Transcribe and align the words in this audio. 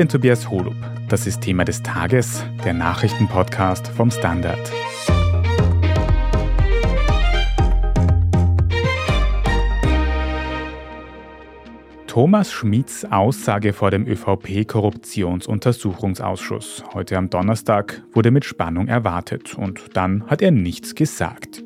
bin 0.00 0.08
Tobias 0.08 0.50
Holub. 0.50 0.74
Das 1.10 1.26
ist 1.26 1.42
Thema 1.42 1.66
des 1.66 1.82
Tages, 1.82 2.42
der 2.64 2.72
Nachrichtenpodcast 2.72 3.88
vom 3.88 4.10
Standard. 4.10 4.58
Thomas 12.06 12.50
Schmidts 12.50 13.04
Aussage 13.12 13.74
vor 13.74 13.90
dem 13.90 14.06
ÖVP-Korruptionsuntersuchungsausschuss 14.06 16.82
heute 16.94 17.18
am 17.18 17.28
Donnerstag 17.28 18.02
wurde 18.14 18.30
mit 18.30 18.46
Spannung 18.46 18.88
erwartet 18.88 19.58
und 19.58 19.82
dann 19.92 20.26
hat 20.28 20.40
er 20.40 20.50
nichts 20.50 20.94
gesagt. 20.94 21.62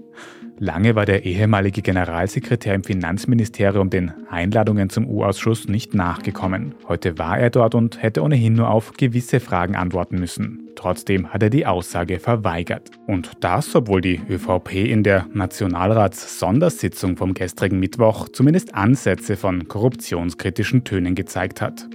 Lange 0.64 0.94
war 0.94 1.04
der 1.04 1.26
ehemalige 1.26 1.82
Generalsekretär 1.82 2.72
im 2.72 2.84
Finanzministerium 2.84 3.90
den 3.90 4.14
Einladungen 4.30 4.88
zum 4.88 5.06
U-Ausschuss 5.06 5.68
nicht 5.68 5.92
nachgekommen. 5.92 6.74
Heute 6.88 7.18
war 7.18 7.38
er 7.38 7.50
dort 7.50 7.74
und 7.74 8.02
hätte 8.02 8.22
ohnehin 8.22 8.54
nur 8.54 8.70
auf 8.70 8.92
gewisse 8.92 9.40
Fragen 9.40 9.76
antworten 9.76 10.18
müssen. 10.18 10.70
Trotzdem 10.74 11.28
hat 11.34 11.42
er 11.42 11.50
die 11.50 11.66
Aussage 11.66 12.18
verweigert. 12.18 12.90
Und 13.06 13.32
das, 13.40 13.76
obwohl 13.76 14.00
die 14.00 14.22
ÖVP 14.26 14.72
in 14.72 15.02
der 15.02 15.26
Nationalrats-Sondersitzung 15.34 17.18
vom 17.18 17.34
gestrigen 17.34 17.78
Mittwoch 17.78 18.30
zumindest 18.30 18.74
Ansätze 18.74 19.36
von 19.36 19.68
korruptionskritischen 19.68 20.82
Tönen 20.84 21.14
gezeigt 21.14 21.60
hat. 21.60 21.86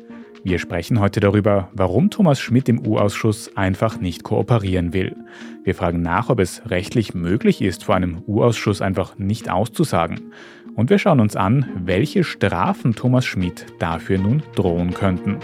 Wir 0.41 0.57
sprechen 0.57 1.01
heute 1.01 1.19
darüber, 1.19 1.69
warum 1.73 2.09
Thomas 2.09 2.39
Schmidt 2.39 2.69
im 2.69 2.85
U-Ausschuss 2.87 3.57
einfach 3.57 3.99
nicht 3.99 4.23
kooperieren 4.23 4.93
will. 4.93 5.17
Wir 5.65 5.75
fragen 5.75 6.01
nach, 6.01 6.29
ob 6.29 6.39
es 6.39 6.61
rechtlich 6.69 7.13
möglich 7.13 7.61
ist, 7.61 7.83
vor 7.83 7.95
einem 7.95 8.23
U-Ausschuss 8.25 8.81
einfach 8.81 9.17
nicht 9.17 9.49
auszusagen. 9.49 10.31
Und 10.75 10.89
wir 10.89 10.97
schauen 10.97 11.19
uns 11.19 11.35
an, 11.35 11.65
welche 11.83 12.23
Strafen 12.23 12.95
Thomas 12.95 13.25
Schmidt 13.25 13.65
dafür 13.79 14.17
nun 14.17 14.41
drohen 14.55 14.93
könnten. 14.93 15.39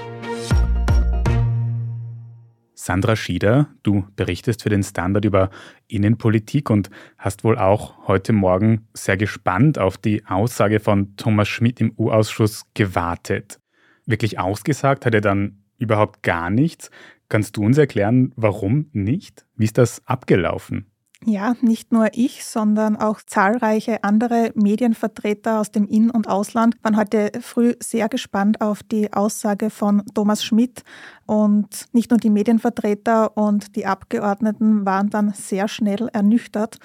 Sandra 2.74 3.18
Schieder, 3.18 3.68
du 3.84 4.06
berichtest 4.16 4.64
für 4.64 4.70
den 4.70 4.84
Standard 4.84 5.26
über 5.26 5.50
Innenpolitik 5.90 6.70
und 6.70 6.90
hast 7.18 7.44
wohl 7.44 7.58
auch 7.58 8.08
heute 8.08 8.32
Morgen 8.32 8.88
sehr 8.94 9.18
gespannt 9.18 9.78
auf 9.78 9.98
die 9.98 10.26
Aussage 10.26 10.80
von 10.80 11.18
Thomas 11.18 11.50
Schmidt 11.50 11.82
im 11.82 11.92
U-Ausschuss 11.98 12.64
gewartet 12.76 13.60
wirklich 14.06 14.40
ausgesagt 14.40 15.06
hat 15.06 15.14
er 15.14 15.22
dann 15.22 15.64
überhaupt 15.78 16.24
gar 16.24 16.50
nichts. 16.50 16.90
Kannst 17.30 17.58
du 17.58 17.64
uns 17.64 17.78
erklären, 17.78 18.32
warum 18.36 18.90
nicht? 18.94 19.46
Wie 19.56 19.66
ist 19.66 19.78
das 19.78 20.02
abgelaufen? 20.06 20.92
Ja, 21.28 21.56
nicht 21.62 21.92
nur 21.92 22.10
ich, 22.14 22.46
sondern 22.46 22.98
auch 22.98 23.20
zahlreiche 23.26 24.04
andere 24.04 24.52
Medienvertreter 24.54 25.60
aus 25.60 25.72
dem 25.72 25.88
In- 25.88 26.12
und 26.12 26.28
Ausland 26.28 26.76
waren 26.84 26.98
heute 26.98 27.32
früh 27.42 27.74
sehr 27.80 28.10
gespannt 28.10 28.62
auf 28.62 28.84
die 28.84 29.12
Aussage 29.12 29.72
von 29.72 30.04
Thomas 30.14 30.44
Schmidt. 30.44 30.84
Und 31.26 31.88
nicht 31.94 32.12
nur 32.12 32.20
die 32.20 32.30
Medienvertreter 32.30 33.36
und 33.36 33.76
die 33.76 33.88
Abgeordneten 33.88 34.86
waren 34.86 35.10
dann 35.10 35.34
sehr 35.34 35.68
schnell 35.68 36.10
ernüchtert, 36.14 36.78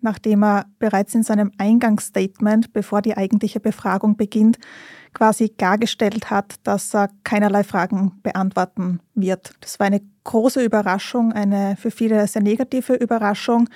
nachdem 0.00 0.44
er 0.44 0.66
bereits 0.78 1.14
in 1.14 1.22
seinem 1.22 1.50
Eingangsstatement, 1.58 2.72
bevor 2.72 3.02
die 3.02 3.16
eigentliche 3.16 3.60
Befragung 3.60 4.16
beginnt, 4.16 4.58
quasi 5.14 5.48
klargestellt 5.48 6.30
hat, 6.30 6.56
dass 6.62 6.94
er 6.94 7.10
keinerlei 7.24 7.64
Fragen 7.64 8.20
beantworten 8.22 9.00
wird. 9.14 9.52
Das 9.60 9.80
war 9.80 9.86
eine 9.86 10.02
große 10.24 10.62
Überraschung, 10.62 11.32
eine 11.32 11.76
für 11.76 11.90
viele 11.90 12.26
sehr 12.26 12.42
negative 12.42 12.94
Überraschung. 12.94 13.68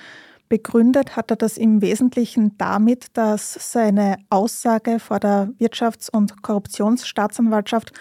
Begründet 0.49 1.15
hat 1.15 1.31
er 1.31 1.37
das 1.37 1.57
im 1.57 1.81
Wesentlichen 1.81 2.57
damit, 2.57 3.07
dass 3.13 3.71
seine 3.71 4.17
Aussage 4.29 4.99
vor 4.99 5.19
der 5.19 5.49
Wirtschafts- 5.59 6.11
und 6.11 6.43
Korruptionsstaatsanwaltschaft 6.43 7.91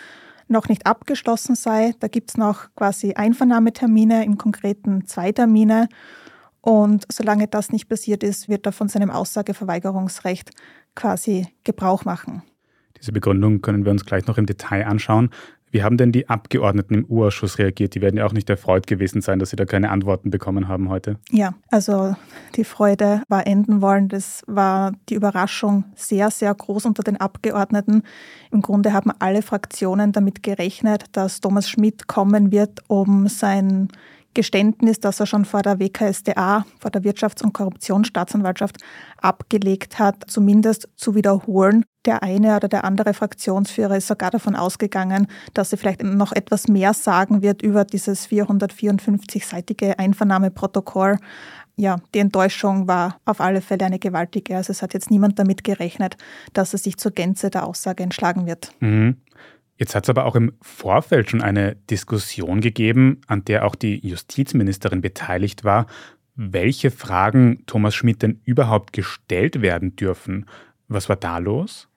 noch 0.49 0.69
nicht 0.69 0.87
abgeschlossen 0.87 1.55
sei. 1.55 1.95
Da 2.01 2.09
gibt 2.09 2.31
es 2.31 2.37
noch 2.37 2.67
quasi 2.77 3.15
Einvernahmetermine, 3.15 4.25
im 4.25 4.39
konkreten 4.39 5.07
zwei 5.07 5.33
Termine. 5.33 5.89
Und 6.63 7.05
solange 7.13 7.49
das 7.49 7.71
nicht 7.71 7.89
passiert 7.89 8.23
ist, 8.23 8.49
wird 8.49 8.65
er 8.67 8.73
von 8.73 8.89
seinem 8.89 9.11
Aussageverweigerungsrecht 9.11 10.51
quasi 10.95 11.49
Gebrauch 11.65 12.05
machen. 12.05 12.43
Diese 12.99 13.13
Begründung 13.13 13.61
können 13.63 13.85
wir 13.85 13.91
uns 13.91 14.07
gleich 14.07 14.27
noch 14.27 14.39
im 14.39 14.47
Detail 14.47 14.87
anschauen. 14.87 15.31
Wie 15.73 15.83
haben 15.83 15.97
denn 15.97 16.13
die 16.13 16.29
Abgeordneten 16.29 16.95
im 16.95 17.07
U-Ausschuss 17.07 17.59
reagiert? 17.59 17.95
Die 17.95 18.03
werden 18.03 18.19
ja 18.19 18.27
auch 18.27 18.35
nicht 18.35 18.49
erfreut 18.51 18.87
gewesen 18.87 19.23
sein, 19.23 19.39
dass 19.39 19.51
sie 19.51 19.57
da 19.57 19.65
keine 19.65 19.91
Antworten 19.91 20.31
bekommen 20.31 20.69
haben 20.69 20.91
heute. 20.91 21.17
Ja, 21.31 21.55
also 21.71 22.15
die 22.57 22.65
Freude 22.65 23.23
war 23.29 23.47
enden 23.47 23.81
wollen. 23.81 24.09
Das 24.09 24.43
war 24.47 24.93
die 25.09 25.15
Überraschung 25.15 25.85
sehr, 25.97 26.31
sehr 26.31 26.55
groß 26.55 26.85
unter 26.85 27.03
den 27.03 27.17
Abgeordneten. 27.17 28.03
Im 28.51 28.61
Grunde 28.61 28.93
haben 28.93 29.13
alle 29.19 29.41
Fraktionen 29.41 30.13
damit 30.13 30.43
gerechnet, 30.43 31.07
dass 31.13 31.41
Thomas 31.41 31.71
Schmidt 31.71 32.07
kommen 32.07 32.53
wird, 32.53 32.81
um 32.89 33.27
sein 33.29 33.89
Geständnis, 34.35 35.01
das 35.01 35.21
er 35.21 35.27
schon 35.27 35.45
vor 35.45 35.63
der 35.63 35.79
WKSDA, 35.79 36.65
vor 36.79 36.91
der 36.91 37.03
Wirtschafts- 37.03 37.43
und 37.43 37.53
Korruptionsstaatsanwaltschaft 37.53 38.79
abgelegt 39.19 39.99
hat, 39.99 40.25
zumindest 40.27 40.89
zu 40.97 41.15
wiederholen. 41.15 41.85
Der 42.05 42.23
eine 42.23 42.57
oder 42.57 42.69
der 42.69 42.85
andere 42.85 43.15
Fraktionsführer 43.15 43.97
ist 43.97 44.09
sogar 44.09 44.31
davon 44.31 44.57
ausgegangen, 44.57 45.29
dass 45.55 45.71
er 45.73 45.79
vielleicht 45.79 46.03
noch 46.03 46.33
etwas 46.33 46.67
mehr 46.67 46.95
sagen 46.95 47.43
wird 47.43 47.63
über 47.63 47.85
dieses 47.85 48.29
454-seitige 48.29 49.99
Einvernahmeprotokoll. 49.99 51.19
Ja, 51.77 51.97
die 52.15 52.19
Enttäuschung 52.19 52.89
war 52.89 53.19
auf 53.25 53.41
alle 53.41 53.61
Fälle 53.61 53.87
eine 53.87 53.99
gewaltige. 53.99 54.57
Also 54.57 54.73
es 54.73 54.83
hat 54.83 54.95
jetzt 54.95 55.11
niemand 55.11 55.39
damit 55.39 55.65
gerechnet, 55.65 56.17
dass 56.53 56.73
er 56.73 56.79
sich 56.79 56.97
zur 56.97 57.13
Gänze 57.13 57.51
der 57.51 57.67
Aussage 57.67 58.03
entschlagen 58.03 58.47
wird. 58.47 58.73
Mhm. 58.81 59.17
Jetzt 59.83 59.97
hat 59.97 60.05
es 60.05 60.11
aber 60.11 60.27
auch 60.27 60.37
im 60.37 60.53
Vorfeld 60.63 61.29
schon 61.29 61.43
eine 61.43 61.75
Diskussion 61.91 62.61
gegeben, 62.61 63.21
an 63.27 63.45
der 63.45 63.65
auch 63.65 63.75
die 63.75 63.99
Justizministerin 64.07 65.01
beteiligt 65.01 65.65
war, 65.65 65.89
welche 66.37 66.93
Fragen 66.93 67.65
Thomas 67.67 67.93
Schmidt 67.93 68.23
denn 68.23 68.41
überhaupt 68.45 68.93
gestellt 68.93 69.61
werden 69.61 69.97
dürfen. 69.97 70.47
Was 70.87 71.09
war 71.09 71.17
da 71.17 71.39
los? 71.39 71.89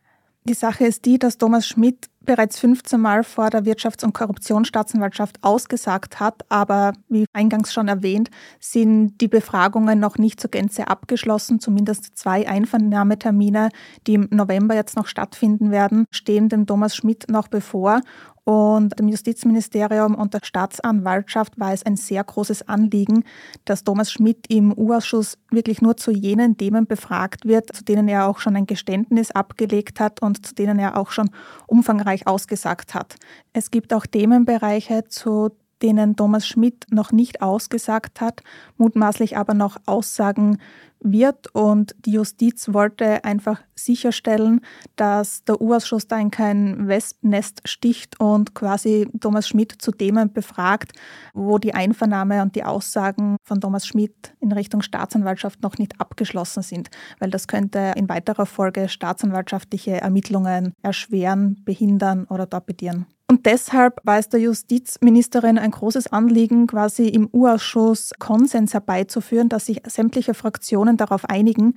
Die 0.46 0.56
Sache 0.56 0.86
ist 0.86 1.06
die, 1.06 1.20
dass 1.20 1.38
Thomas 1.38 1.68
Schmidt 1.68 2.10
bereits 2.26 2.60
15 2.60 3.00
Mal 3.00 3.24
vor 3.24 3.50
der 3.50 3.64
Wirtschafts- 3.64 4.04
und 4.04 4.14
Korruptionsstaatsanwaltschaft 4.14 5.38
ausgesagt 5.42 6.20
hat, 6.20 6.44
aber 6.50 6.94
wie 7.10 7.26
eingangs 7.34 7.74
schon 7.74 7.88
erwähnt, 7.88 8.30
sind 8.60 9.20
die 9.22 9.28
Befragungen 9.28 10.00
noch 10.00 10.18
nicht 10.18 10.40
zur 10.40 10.52
Gänze 10.52 10.88
abgeschlossen. 10.88 11.60
Zumindest 11.60 12.18
zwei 12.18 12.48
Einvernahmetermine, 12.48 13.70
die 14.08 14.16
im 14.16 14.28
November 14.32 14.76
jetzt 14.76 14.96
noch 14.96 15.08
stattfinden 15.08 15.72
werden, 15.72 16.06
stehen 16.12 16.50
dem 16.50 16.66
Thomas 16.66 16.96
Schmidt 16.96 17.30
noch 17.30 17.48
bevor. 17.48 18.02
Und 18.46 19.00
dem 19.00 19.08
Justizministerium 19.08 20.14
und 20.14 20.36
der 20.36 20.42
Staatsanwaltschaft 20.44 21.60
war 21.60 21.74
es 21.74 21.84
ein 21.84 21.96
sehr 21.96 22.24
großes 22.24 22.68
Anliegen, 22.68 23.24
dass 23.66 23.84
Thomas 23.84 24.12
Schmidt 24.12 24.46
im 24.50 24.72
U-Ausschuss 24.72 25.40
wirklich 25.50 25.82
nur 25.82 25.98
zu 25.98 26.12
jenen 26.12 26.56
Themen 26.56 26.86
befragt 26.86 27.46
wird, 27.46 27.76
zu 27.76 27.84
denen 27.84 28.08
er 28.08 28.28
auch 28.28 28.38
schon 28.38 28.56
ein 28.56 28.68
Geständnis 28.68 29.32
abgelegt 29.32 30.00
hat 30.00 30.22
und 30.22 30.46
zu 30.46 30.54
denen 30.54 30.78
er 30.78 30.96
auch 30.96 31.10
schon 31.10 31.32
umfangreich 31.66 32.15
ausgesagt 32.24 32.94
hat. 32.94 33.16
Es 33.54 33.72
gibt 33.72 33.94
auch 33.94 34.06
Themenbereiche, 34.06 35.06
zu 35.08 35.52
denen 35.82 36.16
Thomas 36.16 36.48
Schmidt 36.48 36.86
noch 36.90 37.12
nicht 37.12 37.42
ausgesagt 37.42 38.22
hat, 38.22 38.42
mutmaßlich 38.78 39.38
aber 39.38 39.54
noch 39.54 39.78
aussagen 39.86 40.58
wird. 41.02 41.54
Und 41.54 41.96
die 42.06 42.14
Justiz 42.14 42.74
wollte 42.74 43.24
einfach 43.24 43.62
sicherstellen, 43.76 44.62
dass 44.96 45.44
der 45.44 45.62
U-Ausschuss 45.62 46.08
da 46.08 46.18
in 46.18 46.32
kein 46.32 46.88
Wespennest 46.88 47.62
sticht 47.66 48.20
und 48.20 48.56
quasi 48.56 49.08
Thomas 49.20 49.48
Schmidt 49.48 49.74
zu 49.80 49.92
Themen 49.92 50.32
befragt, 50.34 50.94
wo 51.34 51.58
die 51.58 51.74
Einvernahme 51.74 52.42
und 52.42 52.56
die 52.56 52.64
Aussagen 52.64 53.38
von 53.44 53.62
Thomas 53.62 53.86
Schmidt 53.86 54.34
in 54.40 54.52
Richtung 54.52 54.82
Staatsanwaltschaft 54.82 55.62
noch 55.62 55.78
nicht 55.78 56.00
abgeschlossen 56.00 56.64
sind, 56.64 56.90
weil 57.20 57.30
das 57.30 57.48
könnte 57.48 57.94
in 57.96 58.10
weiterer 58.10 58.46
Folge 58.46 58.90
staatsanwaltschaftliche 58.90 60.02
Ermittlungen 60.02 60.74
erschweren, 60.82 61.62
behindern 61.66 62.26
oder 62.26 62.50
torpedieren. 62.50 63.06
Und 63.28 63.48
deshalb 63.48 64.00
war 64.04 64.20
es 64.20 64.30
der 64.30 64.40
Justizministerin 64.40 65.58
ein 65.58 65.72
großes 65.72 66.14
Anliegen, 66.14 66.68
quasi 66.68 67.08
im 67.08 67.28
U-Ausschuss 67.34 68.12
Konsens 68.20 68.74
herbeizuführen, 68.76 69.50
dass 69.50 69.66
sich 69.66 69.82
sämtliche 69.88 70.36
Fraktionen 70.36 70.96
darauf 70.96 71.26
einigen, 71.26 71.74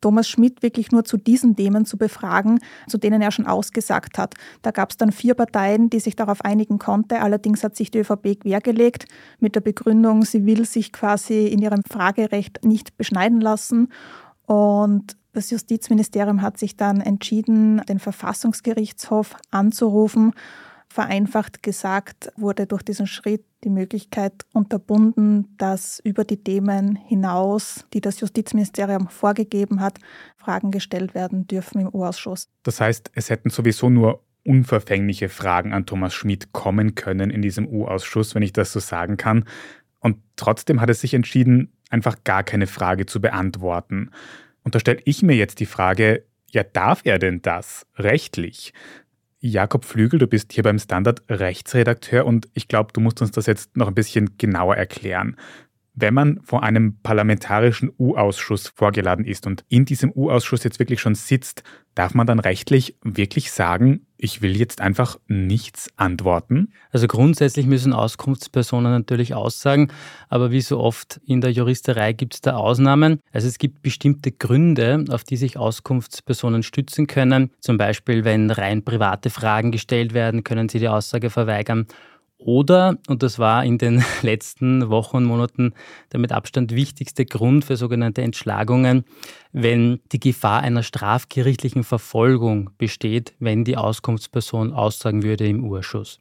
Thomas 0.00 0.28
Schmidt 0.28 0.62
wirklich 0.62 0.92
nur 0.92 1.04
zu 1.04 1.16
diesen 1.16 1.56
Themen 1.56 1.86
zu 1.86 1.96
befragen, 1.96 2.58
zu 2.88 2.98
denen 2.98 3.22
er 3.22 3.30
schon 3.30 3.46
ausgesagt 3.46 4.18
hat. 4.18 4.34
Da 4.62 4.70
gab 4.70 4.90
es 4.90 4.96
dann 4.96 5.12
vier 5.12 5.34
Parteien, 5.34 5.90
die 5.90 6.00
sich 6.00 6.16
darauf 6.16 6.44
einigen 6.44 6.78
konnten. 6.78 7.14
Allerdings 7.14 7.64
hat 7.64 7.76
sich 7.76 7.90
die 7.90 8.00
ÖVP 8.00 8.40
quergelegt 8.40 9.06
mit 9.38 9.54
der 9.54 9.60
Begründung, 9.60 10.24
sie 10.24 10.44
will 10.44 10.66
sich 10.66 10.92
quasi 10.92 11.46
in 11.46 11.60
ihrem 11.60 11.82
Fragerecht 11.88 12.64
nicht 12.64 12.96
beschneiden 12.96 13.40
lassen. 13.40 13.88
Und 14.46 15.16
das 15.32 15.50
Justizministerium 15.50 16.42
hat 16.42 16.58
sich 16.58 16.76
dann 16.76 17.00
entschieden, 17.00 17.80
den 17.88 18.00
Verfassungsgerichtshof 18.00 19.36
anzurufen 19.50 20.32
Vereinfacht 20.92 21.62
gesagt 21.62 22.30
wurde 22.36 22.66
durch 22.66 22.82
diesen 22.82 23.06
Schritt 23.06 23.44
die 23.64 23.70
Möglichkeit 23.70 24.44
unterbunden, 24.52 25.54
dass 25.56 26.00
über 26.04 26.24
die 26.24 26.36
Themen 26.36 26.96
hinaus, 26.96 27.86
die 27.94 28.02
das 28.02 28.20
Justizministerium 28.20 29.08
vorgegeben 29.08 29.80
hat, 29.80 29.98
Fragen 30.36 30.70
gestellt 30.70 31.14
werden 31.14 31.46
dürfen 31.46 31.80
im 31.80 31.88
U-Ausschuss. 31.88 32.48
Das 32.62 32.80
heißt, 32.80 33.10
es 33.14 33.30
hätten 33.30 33.48
sowieso 33.48 33.88
nur 33.88 34.22
unverfängliche 34.44 35.30
Fragen 35.30 35.72
an 35.72 35.86
Thomas 35.86 36.12
Schmidt 36.12 36.52
kommen 36.52 36.94
können 36.94 37.30
in 37.30 37.40
diesem 37.40 37.66
U-Ausschuss, 37.66 38.34
wenn 38.34 38.42
ich 38.42 38.52
das 38.52 38.72
so 38.72 38.80
sagen 38.80 39.16
kann. 39.16 39.44
Und 40.00 40.18
trotzdem 40.36 40.80
hat 40.82 40.90
er 40.90 40.94
sich 40.94 41.14
entschieden, 41.14 41.72
einfach 41.88 42.24
gar 42.24 42.42
keine 42.42 42.66
Frage 42.66 43.06
zu 43.06 43.20
beantworten. 43.20 44.10
Und 44.62 44.74
da 44.74 44.80
stelle 44.80 45.00
ich 45.06 45.22
mir 45.22 45.36
jetzt 45.36 45.58
die 45.60 45.66
Frage, 45.66 46.24
ja, 46.50 46.64
darf 46.64 47.00
er 47.04 47.18
denn 47.18 47.40
das 47.40 47.86
rechtlich? 47.96 48.74
Jakob 49.44 49.84
Flügel, 49.84 50.20
du 50.20 50.28
bist 50.28 50.52
hier 50.52 50.62
beim 50.62 50.78
Standard 50.78 51.24
Rechtsredakteur 51.28 52.24
und 52.26 52.48
ich 52.54 52.68
glaube, 52.68 52.92
du 52.92 53.00
musst 53.00 53.20
uns 53.20 53.32
das 53.32 53.46
jetzt 53.46 53.76
noch 53.76 53.88
ein 53.88 53.94
bisschen 53.94 54.38
genauer 54.38 54.76
erklären. 54.76 55.36
Wenn 55.94 56.14
man 56.14 56.40
vor 56.42 56.62
einem 56.62 56.98
parlamentarischen 57.02 57.92
U-Ausschuss 57.98 58.68
vorgeladen 58.74 59.26
ist 59.26 59.46
und 59.46 59.64
in 59.68 59.84
diesem 59.84 60.10
U-Ausschuss 60.10 60.64
jetzt 60.64 60.78
wirklich 60.78 61.00
schon 61.00 61.14
sitzt, 61.14 61.62
darf 61.94 62.14
man 62.14 62.26
dann 62.26 62.38
rechtlich 62.38 62.96
wirklich 63.02 63.52
sagen, 63.52 64.06
ich 64.16 64.40
will 64.40 64.56
jetzt 64.56 64.80
einfach 64.80 65.18
nichts 65.26 65.90
antworten? 65.96 66.72
Also 66.90 67.06
grundsätzlich 67.06 67.66
müssen 67.66 67.92
Auskunftspersonen 67.92 68.92
natürlich 68.92 69.34
aussagen, 69.34 69.88
aber 70.28 70.50
wie 70.50 70.60
so 70.60 70.78
oft 70.78 71.20
in 71.26 71.40
der 71.40 71.52
Juristerei 71.52 72.12
gibt 72.12 72.34
es 72.34 72.40
da 72.40 72.54
Ausnahmen. 72.54 73.20
Also 73.32 73.48
es 73.48 73.58
gibt 73.58 73.82
bestimmte 73.82 74.32
Gründe, 74.32 75.04
auf 75.10 75.24
die 75.24 75.36
sich 75.36 75.58
Auskunftspersonen 75.58 76.62
stützen 76.62 77.06
können. 77.06 77.50
Zum 77.60 77.76
Beispiel, 77.76 78.24
wenn 78.24 78.50
rein 78.50 78.84
private 78.84 79.28
Fragen 79.28 79.72
gestellt 79.72 80.14
werden, 80.14 80.44
können 80.44 80.68
sie 80.68 80.78
die 80.78 80.88
Aussage 80.88 81.28
verweigern. 81.28 81.86
Oder, 82.44 82.98
und 83.08 83.22
das 83.22 83.38
war 83.38 83.64
in 83.64 83.78
den 83.78 84.04
letzten 84.22 84.88
Wochen 84.90 85.18
und 85.18 85.24
Monaten 85.24 85.74
der 86.12 86.20
mit 86.20 86.32
Abstand 86.32 86.74
wichtigste 86.74 87.24
Grund 87.24 87.64
für 87.64 87.76
sogenannte 87.76 88.22
Entschlagungen, 88.22 89.04
wenn 89.52 90.00
die 90.12 90.20
Gefahr 90.20 90.62
einer 90.62 90.82
strafgerichtlichen 90.82 91.84
Verfolgung 91.84 92.70
besteht, 92.78 93.34
wenn 93.38 93.64
die 93.64 93.76
Auskunftsperson 93.76 94.72
aussagen 94.72 95.22
würde 95.22 95.46
im 95.46 95.64
Urschuss. 95.64 96.20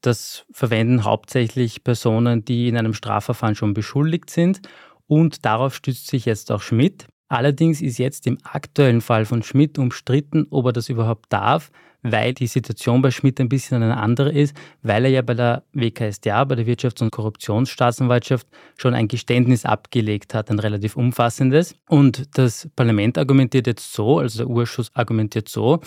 Das 0.00 0.46
verwenden 0.52 1.04
hauptsächlich 1.04 1.84
Personen, 1.84 2.44
die 2.44 2.68
in 2.68 2.76
einem 2.76 2.94
Strafverfahren 2.94 3.54
schon 3.54 3.74
beschuldigt 3.74 4.30
sind. 4.30 4.62
Und 5.06 5.44
darauf 5.44 5.74
stützt 5.74 6.06
sich 6.06 6.24
jetzt 6.24 6.50
auch 6.52 6.62
Schmidt. 6.62 7.06
Allerdings 7.30 7.80
ist 7.80 7.98
jetzt 7.98 8.26
im 8.26 8.38
aktuellen 8.42 9.00
Fall 9.00 9.24
von 9.24 9.44
Schmidt 9.44 9.78
umstritten, 9.78 10.48
ob 10.50 10.66
er 10.66 10.72
das 10.72 10.88
überhaupt 10.88 11.32
darf, 11.32 11.70
weil 12.02 12.34
die 12.34 12.48
Situation 12.48 13.02
bei 13.02 13.12
Schmidt 13.12 13.40
ein 13.40 13.48
bisschen 13.48 13.84
eine 13.84 13.98
andere 13.98 14.32
ist, 14.32 14.56
weil 14.82 15.04
er 15.04 15.12
ja 15.12 15.22
bei 15.22 15.34
der 15.34 15.62
WKStA, 15.72 16.42
bei 16.42 16.56
der 16.56 16.66
Wirtschafts- 16.66 17.02
und 17.02 17.12
Korruptionsstaatsanwaltschaft, 17.12 18.48
schon 18.76 18.94
ein 18.94 19.06
Geständnis 19.06 19.64
abgelegt 19.64 20.34
hat, 20.34 20.50
ein 20.50 20.58
relativ 20.58 20.96
umfassendes. 20.96 21.76
Und 21.88 22.36
das 22.36 22.68
Parlament 22.74 23.16
argumentiert 23.16 23.68
jetzt 23.68 23.92
so, 23.92 24.18
also 24.18 24.38
der 24.38 24.48
Urschuss 24.48 24.90
argumentiert 24.94 25.48
so, 25.48 25.78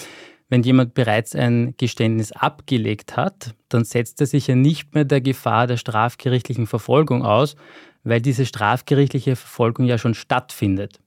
wenn 0.47 0.63
jemand 0.63 0.93
bereits 0.93 1.35
ein 1.35 1.73
Geständnis 1.75 2.31
abgelegt 2.31 3.17
hat, 3.17 3.53
dann 3.67 3.83
setzt 3.83 4.21
er 4.21 4.27
sich 4.27 4.47
ja 4.47 4.55
nicht 4.55 4.95
mehr 4.95 5.03
der 5.03 5.19
Gefahr 5.19 5.67
der 5.67 5.77
strafgerichtlichen 5.77 6.67
Verfolgung 6.67 7.25
aus, 7.25 7.57
weil 8.05 8.21
diese 8.21 8.45
strafgerichtliche 8.45 9.35
Verfolgung 9.35 9.85
ja 9.85 9.97
schon 9.97 10.13
stattfindet. 10.13 11.02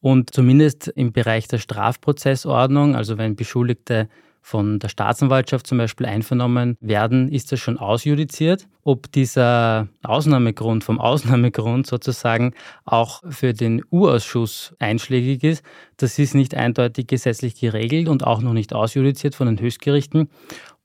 Und 0.00 0.30
zumindest 0.32 0.88
im 0.88 1.12
Bereich 1.12 1.48
der 1.48 1.58
Strafprozessordnung, 1.58 2.94
also 2.94 3.18
wenn 3.18 3.36
Beschuldigte 3.36 4.08
von 4.40 4.78
der 4.78 4.88
Staatsanwaltschaft 4.88 5.66
zum 5.66 5.78
Beispiel 5.78 6.06
einvernommen 6.06 6.76
werden, 6.80 7.28
ist 7.30 7.52
das 7.52 7.60
schon 7.60 7.76
ausjudiziert. 7.76 8.66
Ob 8.82 9.12
dieser 9.12 9.88
Ausnahmegrund 10.02 10.84
vom 10.84 11.00
Ausnahmegrund 11.00 11.86
sozusagen 11.86 12.54
auch 12.84 13.22
für 13.28 13.52
den 13.52 13.82
Urausschuss 13.90 14.74
einschlägig 14.78 15.44
ist, 15.44 15.62
das 15.98 16.18
ist 16.18 16.34
nicht 16.34 16.54
eindeutig 16.54 17.08
gesetzlich 17.08 17.60
geregelt 17.60 18.08
und 18.08 18.24
auch 18.24 18.40
noch 18.40 18.54
nicht 18.54 18.72
ausjudiziert 18.72 19.34
von 19.34 19.48
den 19.48 19.60
Höchstgerichten. 19.60 20.30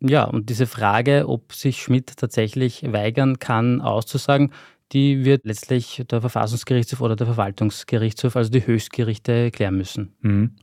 Ja, 0.01 0.25
und 0.25 0.49
diese 0.49 0.67
Frage, 0.67 1.29
ob 1.29 1.53
sich 1.53 1.81
Schmidt 1.81 2.17
tatsächlich 2.17 2.83
weigern 2.91 3.39
kann, 3.39 3.79
auszusagen, 3.79 4.51
die 4.93 5.25
wird 5.25 5.45
letztlich 5.45 6.03
der 6.09 6.21
Verfassungsgerichtshof 6.21 7.01
oder 7.01 7.15
der 7.15 7.27
Verwaltungsgerichtshof, 7.27 8.35
also 8.35 8.51
die 8.51 8.65
Höchstgerichte, 8.65 9.51
klären 9.51 9.77
müssen. 9.77 10.15
Mhm. 10.21 10.55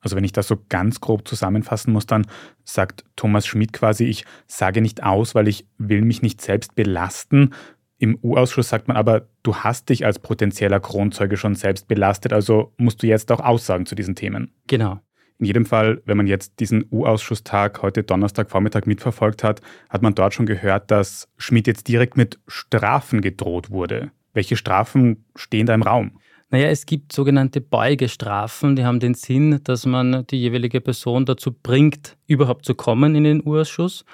Also 0.00 0.14
wenn 0.14 0.24
ich 0.24 0.32
das 0.32 0.46
so 0.46 0.56
ganz 0.68 1.00
grob 1.00 1.26
zusammenfassen 1.26 1.92
muss, 1.92 2.06
dann 2.06 2.26
sagt 2.64 3.04
Thomas 3.16 3.46
Schmidt 3.46 3.72
quasi, 3.72 4.04
ich 4.04 4.24
sage 4.46 4.80
nicht 4.80 5.02
aus, 5.02 5.34
weil 5.34 5.48
ich 5.48 5.66
will 5.78 6.02
mich 6.02 6.22
nicht 6.22 6.40
selbst 6.40 6.74
belasten. 6.74 7.54
Im 7.98 8.18
U-Ausschuss 8.22 8.68
sagt 8.68 8.88
man 8.88 8.96
aber, 8.96 9.26
du 9.42 9.56
hast 9.56 9.88
dich 9.88 10.04
als 10.04 10.18
potenzieller 10.18 10.80
Kronzeuge 10.80 11.36
schon 11.36 11.54
selbst 11.54 11.88
belastet, 11.88 12.32
also 12.32 12.72
musst 12.76 13.02
du 13.02 13.06
jetzt 13.06 13.32
auch 13.32 13.40
aussagen 13.40 13.86
zu 13.86 13.94
diesen 13.94 14.14
Themen. 14.14 14.52
Genau. 14.66 15.00
In 15.38 15.46
jedem 15.46 15.66
Fall, 15.66 16.00
wenn 16.06 16.16
man 16.16 16.26
jetzt 16.26 16.60
diesen 16.60 16.86
U-Ausschusstag 16.90 17.82
heute 17.82 18.02
Donnerstagvormittag 18.02 18.86
mitverfolgt 18.86 19.44
hat, 19.44 19.60
hat 19.90 20.02
man 20.02 20.14
dort 20.14 20.32
schon 20.32 20.46
gehört, 20.46 20.90
dass 20.90 21.28
Schmidt 21.36 21.66
jetzt 21.66 21.88
direkt 21.88 22.16
mit 22.16 22.38
Strafen 22.46 23.20
gedroht 23.20 23.70
wurde. 23.70 24.10
Welche 24.32 24.56
Strafen 24.56 25.26
stehen 25.34 25.66
da 25.66 25.74
im 25.74 25.82
Raum? 25.82 26.18
Naja, 26.50 26.68
es 26.68 26.86
gibt 26.86 27.12
sogenannte 27.12 27.60
Beugestrafen, 27.60 28.76
die 28.76 28.84
haben 28.84 29.00
den 29.00 29.14
Sinn, 29.14 29.60
dass 29.64 29.84
man 29.84 30.26
die 30.28 30.40
jeweilige 30.40 30.80
Person 30.80 31.26
dazu 31.26 31.52
bringt, 31.52 32.16
überhaupt 32.26 32.64
zu 32.64 32.74
kommen 32.74 33.14
in 33.14 33.24
den 33.24 33.44
Urausschuss 33.44 34.04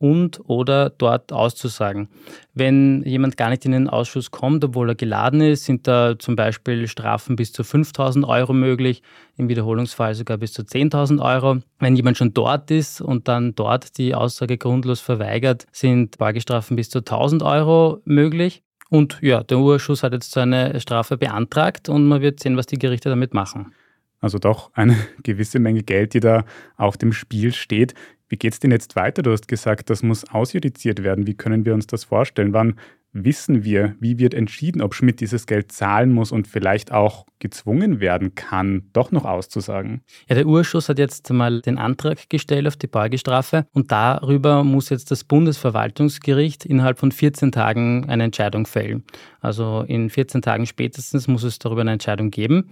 und 0.00 0.40
oder 0.48 0.88
dort 0.90 1.30
auszusagen. 1.30 2.08
Wenn 2.54 3.02
jemand 3.04 3.36
gar 3.36 3.50
nicht 3.50 3.66
in 3.66 3.72
den 3.72 3.88
Ausschuss 3.88 4.30
kommt, 4.30 4.64
obwohl 4.64 4.88
er 4.88 4.94
geladen 4.94 5.42
ist, 5.42 5.66
sind 5.66 5.86
da 5.86 6.18
zum 6.18 6.36
Beispiel 6.36 6.88
Strafen 6.88 7.36
bis 7.36 7.52
zu 7.52 7.62
5000 7.62 8.26
Euro 8.26 8.54
möglich, 8.54 9.02
im 9.36 9.50
Wiederholungsfall 9.50 10.14
sogar 10.14 10.38
bis 10.38 10.54
zu 10.54 10.62
10.000 10.62 11.22
Euro. 11.22 11.58
Wenn 11.78 11.96
jemand 11.96 12.16
schon 12.16 12.32
dort 12.32 12.70
ist 12.70 13.02
und 13.02 13.28
dann 13.28 13.54
dort 13.54 13.98
die 13.98 14.14
Aussage 14.14 14.56
grundlos 14.56 15.00
verweigert, 15.00 15.66
sind 15.70 16.16
Beugestrafen 16.16 16.76
bis 16.76 16.88
zu 16.88 17.00
1000 17.00 17.42
Euro 17.42 18.00
möglich. 18.04 18.62
Und 18.88 19.18
ja, 19.20 19.42
der 19.42 19.58
Urschuss 19.58 20.02
hat 20.02 20.14
jetzt 20.14 20.32
seine 20.32 20.80
Strafe 20.80 21.18
beantragt 21.18 21.90
und 21.90 22.08
man 22.08 22.22
wird 22.22 22.40
sehen, 22.40 22.56
was 22.56 22.66
die 22.66 22.78
Gerichte 22.78 23.10
damit 23.10 23.34
machen. 23.34 23.72
Also 24.20 24.38
doch 24.38 24.70
eine 24.74 24.96
gewisse 25.22 25.58
Menge 25.58 25.82
Geld, 25.82 26.14
die 26.14 26.20
da 26.20 26.44
auf 26.76 26.96
dem 26.96 27.12
Spiel 27.12 27.52
steht. 27.52 27.94
Wie 28.30 28.36
geht 28.36 28.54
es 28.54 28.60
denn 28.60 28.70
jetzt 28.70 28.96
weiter? 28.96 29.22
Du 29.22 29.32
hast 29.32 29.48
gesagt, 29.48 29.90
das 29.90 30.02
muss 30.02 30.24
ausjudiziert 30.30 31.02
werden. 31.02 31.26
Wie 31.26 31.34
können 31.34 31.66
wir 31.66 31.74
uns 31.74 31.86
das 31.86 32.04
vorstellen? 32.04 32.52
Wann 32.52 32.76
wissen 33.12 33.64
wir, 33.64 33.96
wie 33.98 34.18
wird 34.18 34.34
entschieden, 34.34 34.80
ob 34.82 34.94
Schmidt 34.94 35.20
dieses 35.20 35.46
Geld 35.46 35.72
zahlen 35.72 36.12
muss 36.12 36.30
und 36.30 36.46
vielleicht 36.46 36.92
auch 36.92 37.26
gezwungen 37.40 37.98
werden 38.00 38.34
kann, 38.34 38.88
doch 38.92 39.10
noch 39.10 39.24
auszusagen? 39.24 40.02
Ja, 40.28 40.36
der 40.36 40.46
Urschuss 40.46 40.88
hat 40.88 40.98
jetzt 40.98 41.28
mal 41.32 41.60
den 41.60 41.78
Antrag 41.78 42.28
gestellt 42.28 42.68
auf 42.68 42.76
die 42.76 42.86
Beugestrafe 42.86 43.66
und 43.72 43.90
darüber 43.90 44.62
muss 44.62 44.90
jetzt 44.90 45.10
das 45.10 45.24
Bundesverwaltungsgericht 45.24 46.64
innerhalb 46.64 46.98
von 46.98 47.10
14 47.10 47.50
Tagen 47.50 48.08
eine 48.08 48.24
Entscheidung 48.24 48.66
fällen. 48.66 49.04
Also 49.40 49.84
in 49.88 50.10
14 50.10 50.42
Tagen 50.42 50.66
spätestens 50.66 51.26
muss 51.26 51.42
es 51.42 51.58
darüber 51.58 51.80
eine 51.80 51.92
Entscheidung 51.92 52.30
geben. 52.30 52.70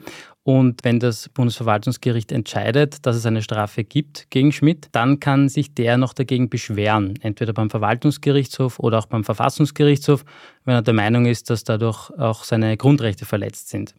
Und 0.48 0.82
wenn 0.82 0.98
das 0.98 1.28
Bundesverwaltungsgericht 1.28 2.32
entscheidet, 2.32 3.04
dass 3.04 3.16
es 3.16 3.26
eine 3.26 3.42
Strafe 3.42 3.84
gibt 3.84 4.30
gegen 4.30 4.50
Schmidt, 4.50 4.88
dann 4.92 5.20
kann 5.20 5.50
sich 5.50 5.74
der 5.74 5.98
noch 5.98 6.14
dagegen 6.14 6.48
beschweren, 6.48 7.18
entweder 7.20 7.52
beim 7.52 7.68
Verwaltungsgerichtshof 7.68 8.78
oder 8.78 8.98
auch 8.98 9.04
beim 9.04 9.24
Verfassungsgerichtshof, 9.24 10.24
wenn 10.64 10.76
er 10.76 10.80
der 10.80 10.94
Meinung 10.94 11.26
ist, 11.26 11.50
dass 11.50 11.64
dadurch 11.64 12.10
auch 12.18 12.44
seine 12.44 12.78
Grundrechte 12.78 13.26
verletzt 13.26 13.68
sind. 13.68 13.94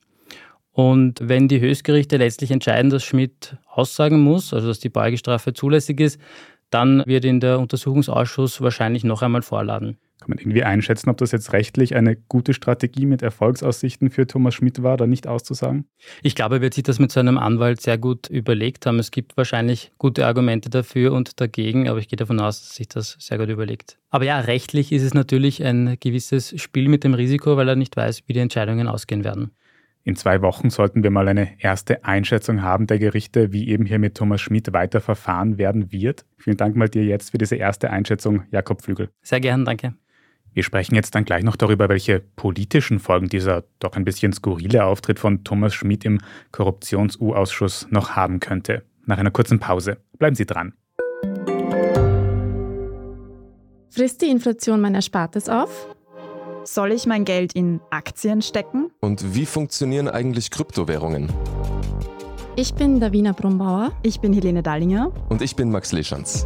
Und 0.72 1.20
wenn 1.22 1.48
die 1.50 1.60
Höchstgerichte 1.60 2.18
letztlich 2.18 2.50
entscheiden, 2.50 2.90
dass 2.90 3.04
Schmidt 3.04 3.56
aussagen 3.68 4.20
muss, 4.20 4.52
also 4.52 4.70
dass 4.70 4.80
die 4.80 4.90
Beugestrafe 4.90 5.54
zulässig 5.54 6.00
ist, 6.00 6.20
dann 6.72 7.04
wird 7.06 7.26
ihn 7.26 7.42
der 7.42 7.60
Untersuchungsausschuss 7.60 8.60
wahrscheinlich 8.60 9.04
noch 9.04 9.22
einmal 9.22 9.44
vorladen. 9.44 10.00
Kann 10.20 10.32
man 10.32 10.38
irgendwie 10.38 10.64
einschätzen, 10.64 11.10
ob 11.10 11.18
das 11.18 11.32
jetzt 11.32 11.54
rechtlich 11.54 11.96
eine 11.96 12.18
gute 12.18 12.54
Strategie 12.54 13.06
mit 13.06 13.22
Erfolgsaussichten 13.22 14.10
für 14.10 14.28
Thomas 14.28 14.54
Schmidt 14.54 14.84
war, 14.84 14.98
da 14.98 15.08
nicht 15.08 15.28
auszusagen? 15.28 15.86
Ich 16.22 16.36
glaube, 16.36 16.56
er 16.56 16.62
wird 16.62 16.74
sich 16.74 16.84
das 16.84 17.00
mit 17.00 17.12
seinem 17.12 17.38
Anwalt 17.38 17.82
sehr 17.82 17.98
gut 17.98 18.30
überlegt 18.30 18.86
haben. 18.86 19.00
Es 19.00 19.12
gibt 19.12 19.38
wahrscheinlich 19.38 19.94
gute 19.98 20.26
Argumente 20.26 20.70
dafür 20.70 21.14
und 21.14 21.40
dagegen, 21.40 21.88
aber 21.88 22.00
ich 22.00 22.10
gehe 22.10 22.18
davon 22.18 22.42
aus, 22.42 22.60
dass 22.60 22.76
sich 22.76 22.90
das 22.90 23.16
sehr 23.18 23.38
gut 23.38 23.48
überlegt. 23.48 23.98
Aber 24.10 24.26
ja, 24.26 24.40
rechtlich 24.40 24.92
ist 24.92 25.04
es 25.04 25.14
natürlich 25.14 25.64
ein 25.64 25.96
gewisses 26.02 26.60
Spiel 26.62 26.90
mit 26.90 27.06
dem 27.06 27.14
Risiko, 27.14 27.56
weil 27.56 27.70
er 27.70 27.78
nicht 27.78 27.96
weiß, 27.96 28.24
wie 28.28 28.34
die 28.34 28.40
Entscheidungen 28.40 28.88
ausgehen 28.88 29.24
werden. 29.24 29.52
In 30.04 30.16
zwei 30.16 30.42
Wochen 30.42 30.70
sollten 30.70 31.04
wir 31.04 31.12
mal 31.12 31.28
eine 31.28 31.62
erste 31.62 32.04
Einschätzung 32.04 32.62
haben 32.62 32.88
der 32.88 33.00
Gerichte, 33.00 33.54
wie 33.54 33.70
eben 33.70 33.86
hier 33.86 34.00
mit 34.00 34.16
Thomas 34.16 34.42
Schmidt 34.42 34.74
weiter 34.74 35.02
verfahren 35.02 35.58
werden 35.58 35.92
wird. 35.92 36.26
Vielen 36.38 36.58
Dank 36.58 36.76
mal 36.76 36.90
dir 36.90 37.04
jetzt 37.04 37.32
für 37.32 37.38
diese 37.38 37.56
erste 37.56 37.90
Einschätzung, 37.90 38.44
Jakob 38.52 38.82
Flügel. 38.82 39.10
Sehr 39.22 39.40
gern, 39.40 39.66
danke. 39.66 39.94
Wir 40.54 40.64
sprechen 40.64 40.96
jetzt 40.96 41.16
dann 41.16 41.26
gleich 41.26 41.44
noch 41.44 41.56
darüber, 41.56 41.90
welche 41.90 42.20
politischen 42.20 43.00
Folgen 43.00 43.30
dieser 43.30 43.64
doch 43.80 43.94
ein 43.94 44.06
bisschen 44.06 44.34
skurrile 44.34 44.86
Auftritt 44.86 45.20
von 45.20 45.44
Thomas 45.44 45.74
Schmidt 45.74 46.06
im 46.06 46.20
Korruptions-U-Ausschuss 46.52 47.88
noch 47.90 48.12
haben 48.12 48.40
könnte. 48.40 48.84
Nach 49.06 49.18
einer 49.18 49.32
kurzen 49.32 49.60
Pause. 49.60 49.98
Bleiben 50.18 50.36
Sie 50.36 50.46
dran. 50.46 50.74
Frisst 53.90 54.22
die 54.22 54.30
Inflation 54.30 54.82
mein 54.82 54.96
Erspartes 54.96 55.50
auf? 55.50 55.88
Soll 56.64 56.92
ich 56.92 57.06
mein 57.06 57.26
Geld 57.26 57.54
in 57.54 57.80
Aktien 57.90 58.42
stecken? 58.42 58.92
Und 59.00 59.34
wie 59.34 59.46
funktionieren 59.46 60.08
eigentlich 60.08 60.52
Kryptowährungen? 60.52 61.30
Ich 62.56 62.74
bin 62.74 63.00
Davina 63.00 63.32
Brumbauer. 63.32 63.92
Ich 64.04 64.20
bin 64.20 64.34
Helene 64.34 64.62
Dallinger. 64.62 65.12
Und 65.30 65.42
ich 65.42 65.56
bin 65.56 65.72
Max 65.72 65.92
Leschanz. 65.92 66.46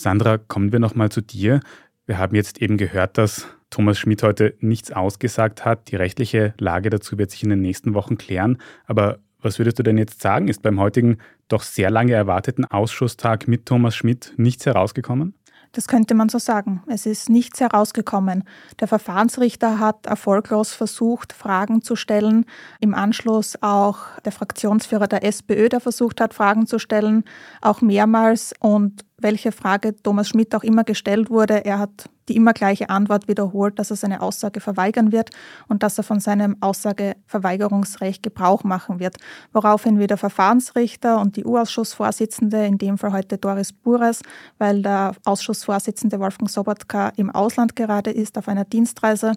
Sandra, 0.00 0.38
kommen 0.38 0.72
wir 0.72 0.78
nochmal 0.78 1.10
zu 1.10 1.20
dir. 1.20 1.60
Wir 2.06 2.16
haben 2.16 2.34
jetzt 2.34 2.62
eben 2.62 2.78
gehört, 2.78 3.18
dass 3.18 3.48
Thomas 3.68 3.98
Schmidt 3.98 4.22
heute 4.22 4.54
nichts 4.60 4.92
ausgesagt 4.92 5.66
hat. 5.66 5.90
Die 5.90 5.96
rechtliche 5.96 6.54
Lage 6.58 6.88
dazu 6.88 7.18
wird 7.18 7.30
sich 7.30 7.42
in 7.42 7.50
den 7.50 7.60
nächsten 7.60 7.92
Wochen 7.92 8.16
klären. 8.16 8.56
Aber 8.86 9.18
was 9.42 9.58
würdest 9.58 9.78
du 9.78 9.82
denn 9.82 9.98
jetzt 9.98 10.22
sagen? 10.22 10.48
Ist 10.48 10.62
beim 10.62 10.80
heutigen 10.80 11.18
doch 11.48 11.62
sehr 11.62 11.90
lange 11.90 12.14
erwarteten 12.14 12.64
Ausschusstag 12.64 13.46
mit 13.46 13.66
Thomas 13.66 13.94
Schmidt 13.94 14.32
nichts 14.38 14.64
herausgekommen? 14.64 15.34
Das 15.72 15.86
könnte 15.86 16.14
man 16.14 16.28
so 16.28 16.38
sagen. 16.38 16.82
Es 16.88 17.06
ist 17.06 17.28
nichts 17.28 17.60
herausgekommen. 17.60 18.42
Der 18.80 18.88
Verfahrensrichter 18.88 19.78
hat 19.78 20.06
erfolglos 20.06 20.72
versucht, 20.72 21.32
Fragen 21.32 21.80
zu 21.80 21.94
stellen. 21.94 22.44
Im 22.80 22.92
Anschluss 22.92 23.56
auch 23.62 23.98
der 24.24 24.32
Fraktionsführer 24.32 25.06
der 25.06 25.22
SPÖ, 25.22 25.68
der 25.68 25.78
versucht 25.78 26.20
hat, 26.20 26.34
Fragen 26.34 26.66
zu 26.66 26.80
stellen, 26.80 27.22
auch 27.60 27.82
mehrmals. 27.82 28.52
Und 28.58 29.04
welche 29.20 29.52
Frage 29.52 29.94
Thomas 30.02 30.28
Schmidt 30.28 30.54
auch 30.54 30.62
immer 30.62 30.84
gestellt 30.84 31.30
wurde, 31.30 31.64
er 31.64 31.78
hat 31.78 32.08
die 32.28 32.36
immer 32.36 32.52
gleiche 32.52 32.90
Antwort 32.90 33.26
wiederholt, 33.26 33.78
dass 33.78 33.90
er 33.90 33.96
seine 33.96 34.22
Aussage 34.22 34.60
verweigern 34.60 35.10
wird 35.10 35.30
und 35.66 35.82
dass 35.82 35.98
er 35.98 36.04
von 36.04 36.20
seinem 36.20 36.56
Aussageverweigerungsrecht 36.60 38.22
Gebrauch 38.22 38.62
machen 38.62 39.00
wird. 39.00 39.16
Woraufhin 39.52 39.98
wieder 39.98 40.16
Verfahrensrichter 40.16 41.20
und 41.20 41.36
die 41.36 41.44
U-Ausschussvorsitzende, 41.44 42.64
in 42.66 42.78
dem 42.78 42.98
Fall 42.98 43.12
heute 43.12 43.36
Doris 43.36 43.72
Bures, 43.72 44.22
weil 44.58 44.82
der 44.82 45.12
Ausschussvorsitzende 45.24 46.20
Wolfgang 46.20 46.48
Sobotka 46.48 47.12
im 47.16 47.30
Ausland 47.30 47.74
gerade 47.74 48.10
ist, 48.12 48.38
auf 48.38 48.46
einer 48.46 48.64
Dienstreise, 48.64 49.32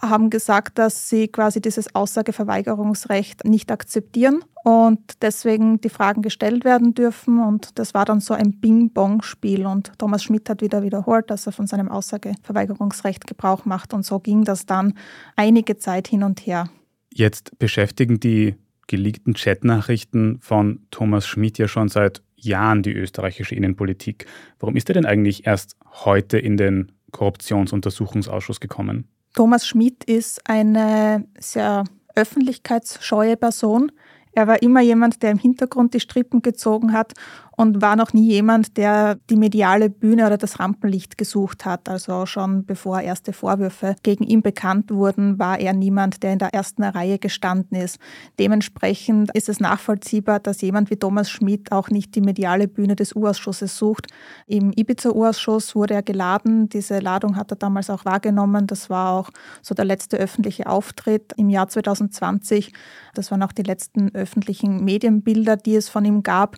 haben 0.00 0.30
gesagt, 0.30 0.78
dass 0.78 1.08
sie 1.08 1.28
quasi 1.28 1.60
dieses 1.60 1.94
Aussageverweigerungsrecht 1.94 3.44
nicht 3.44 3.70
akzeptieren 3.70 4.42
und 4.64 5.22
deswegen 5.22 5.80
die 5.80 5.88
Fragen 5.88 6.22
gestellt 6.22 6.64
werden 6.64 6.94
dürfen. 6.94 7.38
Und 7.38 7.78
das 7.78 7.94
war 7.94 8.04
dann 8.04 8.20
so 8.20 8.34
ein 8.34 8.60
Bing-Bong-Spiel. 8.60 9.66
Und 9.66 9.92
Thomas 9.98 10.22
Schmidt 10.22 10.48
hat 10.48 10.62
wieder 10.62 10.82
wiederholt, 10.82 11.30
dass 11.30 11.46
er 11.46 11.52
von 11.52 11.66
seinem 11.66 11.88
Aussageverweigerungsrecht 11.88 13.26
Gebrauch 13.26 13.64
macht. 13.64 13.94
Und 13.94 14.04
so 14.04 14.20
ging 14.20 14.44
das 14.44 14.66
dann 14.66 14.94
einige 15.36 15.76
Zeit 15.76 16.08
hin 16.08 16.22
und 16.22 16.46
her. 16.46 16.68
Jetzt 17.12 17.58
beschäftigen 17.58 18.20
die 18.20 18.54
geleakten 18.86 19.34
Chatnachrichten 19.34 20.38
von 20.40 20.80
Thomas 20.90 21.26
Schmidt 21.26 21.58
ja 21.58 21.68
schon 21.68 21.88
seit 21.88 22.22
Jahren 22.36 22.82
die 22.82 22.92
österreichische 22.92 23.54
Innenpolitik. 23.54 24.26
Warum 24.58 24.76
ist 24.76 24.88
er 24.90 24.94
denn 24.94 25.06
eigentlich 25.06 25.46
erst 25.46 25.76
heute 26.04 26.38
in 26.38 26.56
den 26.56 26.92
Korruptionsuntersuchungsausschuss 27.12 28.60
gekommen? 28.60 29.08
Thomas 29.34 29.66
Schmidt 29.66 30.04
ist 30.04 30.40
eine 30.48 31.26
sehr 31.38 31.84
öffentlichkeitsscheue 32.14 33.36
Person. 33.36 33.92
Er 34.32 34.46
war 34.46 34.62
immer 34.62 34.80
jemand, 34.80 35.22
der 35.22 35.30
im 35.30 35.38
Hintergrund 35.38 35.94
die 35.94 36.00
Strippen 36.00 36.42
gezogen 36.42 36.92
hat 36.92 37.14
und 37.60 37.82
war 37.82 37.94
noch 37.94 38.14
nie 38.14 38.26
jemand, 38.26 38.78
der 38.78 39.16
die 39.28 39.36
mediale 39.36 39.90
Bühne 39.90 40.24
oder 40.24 40.38
das 40.38 40.60
Rampenlicht 40.60 41.18
gesucht 41.18 41.66
hat. 41.66 41.90
Also 41.90 42.24
schon 42.24 42.64
bevor 42.64 43.02
erste 43.02 43.34
Vorwürfe 43.34 43.96
gegen 44.02 44.24
ihn 44.24 44.40
bekannt 44.40 44.90
wurden, 44.90 45.38
war 45.38 45.60
er 45.60 45.74
niemand, 45.74 46.22
der 46.22 46.32
in 46.32 46.38
der 46.38 46.54
ersten 46.54 46.82
Reihe 46.82 47.18
gestanden 47.18 47.76
ist. 47.76 47.98
Dementsprechend 48.38 49.30
ist 49.34 49.50
es 49.50 49.60
nachvollziehbar, 49.60 50.40
dass 50.40 50.62
jemand 50.62 50.88
wie 50.88 50.96
Thomas 50.96 51.28
Schmidt 51.28 51.70
auch 51.70 51.90
nicht 51.90 52.14
die 52.14 52.22
mediale 52.22 52.66
Bühne 52.66 52.96
des 52.96 53.14
U-Ausschusses 53.14 53.76
sucht. 53.76 54.06
Im 54.46 54.72
Ibiza-U-Ausschuss 54.72 55.74
wurde 55.74 55.92
er 55.92 56.02
geladen. 56.02 56.70
Diese 56.70 56.98
Ladung 57.00 57.36
hat 57.36 57.52
er 57.52 57.56
damals 57.56 57.90
auch 57.90 58.06
wahrgenommen. 58.06 58.68
Das 58.68 58.88
war 58.88 59.12
auch 59.12 59.28
so 59.60 59.74
der 59.74 59.84
letzte 59.84 60.16
öffentliche 60.16 60.66
Auftritt 60.66 61.34
im 61.36 61.50
Jahr 61.50 61.68
2020. 61.68 62.72
Das 63.12 63.30
waren 63.30 63.42
auch 63.42 63.52
die 63.52 63.64
letzten 63.64 64.14
öffentlichen 64.14 64.82
Medienbilder, 64.82 65.58
die 65.58 65.76
es 65.76 65.90
von 65.90 66.06
ihm 66.06 66.22
gab. 66.22 66.56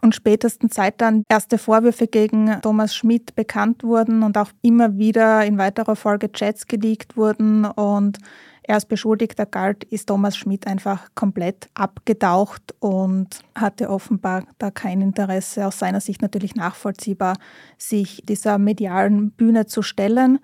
Und 0.00 0.14
spätestens 0.14 0.74
seit 0.74 1.00
dann 1.00 1.24
erste 1.28 1.58
Vorwürfe 1.58 2.06
gegen 2.06 2.60
Thomas 2.62 2.94
Schmidt 2.94 3.34
bekannt 3.34 3.82
wurden 3.82 4.22
und 4.22 4.38
auch 4.38 4.50
immer 4.62 4.96
wieder 4.96 5.44
in 5.44 5.58
weiterer 5.58 5.96
Folge 5.96 6.30
Chats 6.30 6.66
geleakt 6.66 7.16
wurden 7.16 7.64
und 7.64 8.18
er 8.68 8.74
als 8.74 8.84
Beschuldigter 8.84 9.46
galt, 9.46 9.84
ist 9.84 10.08
Thomas 10.08 10.36
Schmidt 10.36 10.66
einfach 10.66 11.08
komplett 11.14 11.70
abgetaucht 11.72 12.74
und 12.80 13.40
hatte 13.54 13.88
offenbar 13.88 14.44
da 14.58 14.70
kein 14.70 15.00
Interesse, 15.00 15.66
aus 15.66 15.78
seiner 15.78 16.02
Sicht 16.02 16.20
natürlich 16.20 16.54
nachvollziehbar, 16.54 17.38
sich 17.78 18.22
dieser 18.28 18.58
medialen 18.58 19.30
Bühne 19.30 19.64
zu 19.64 19.80
stellen. 19.80 20.38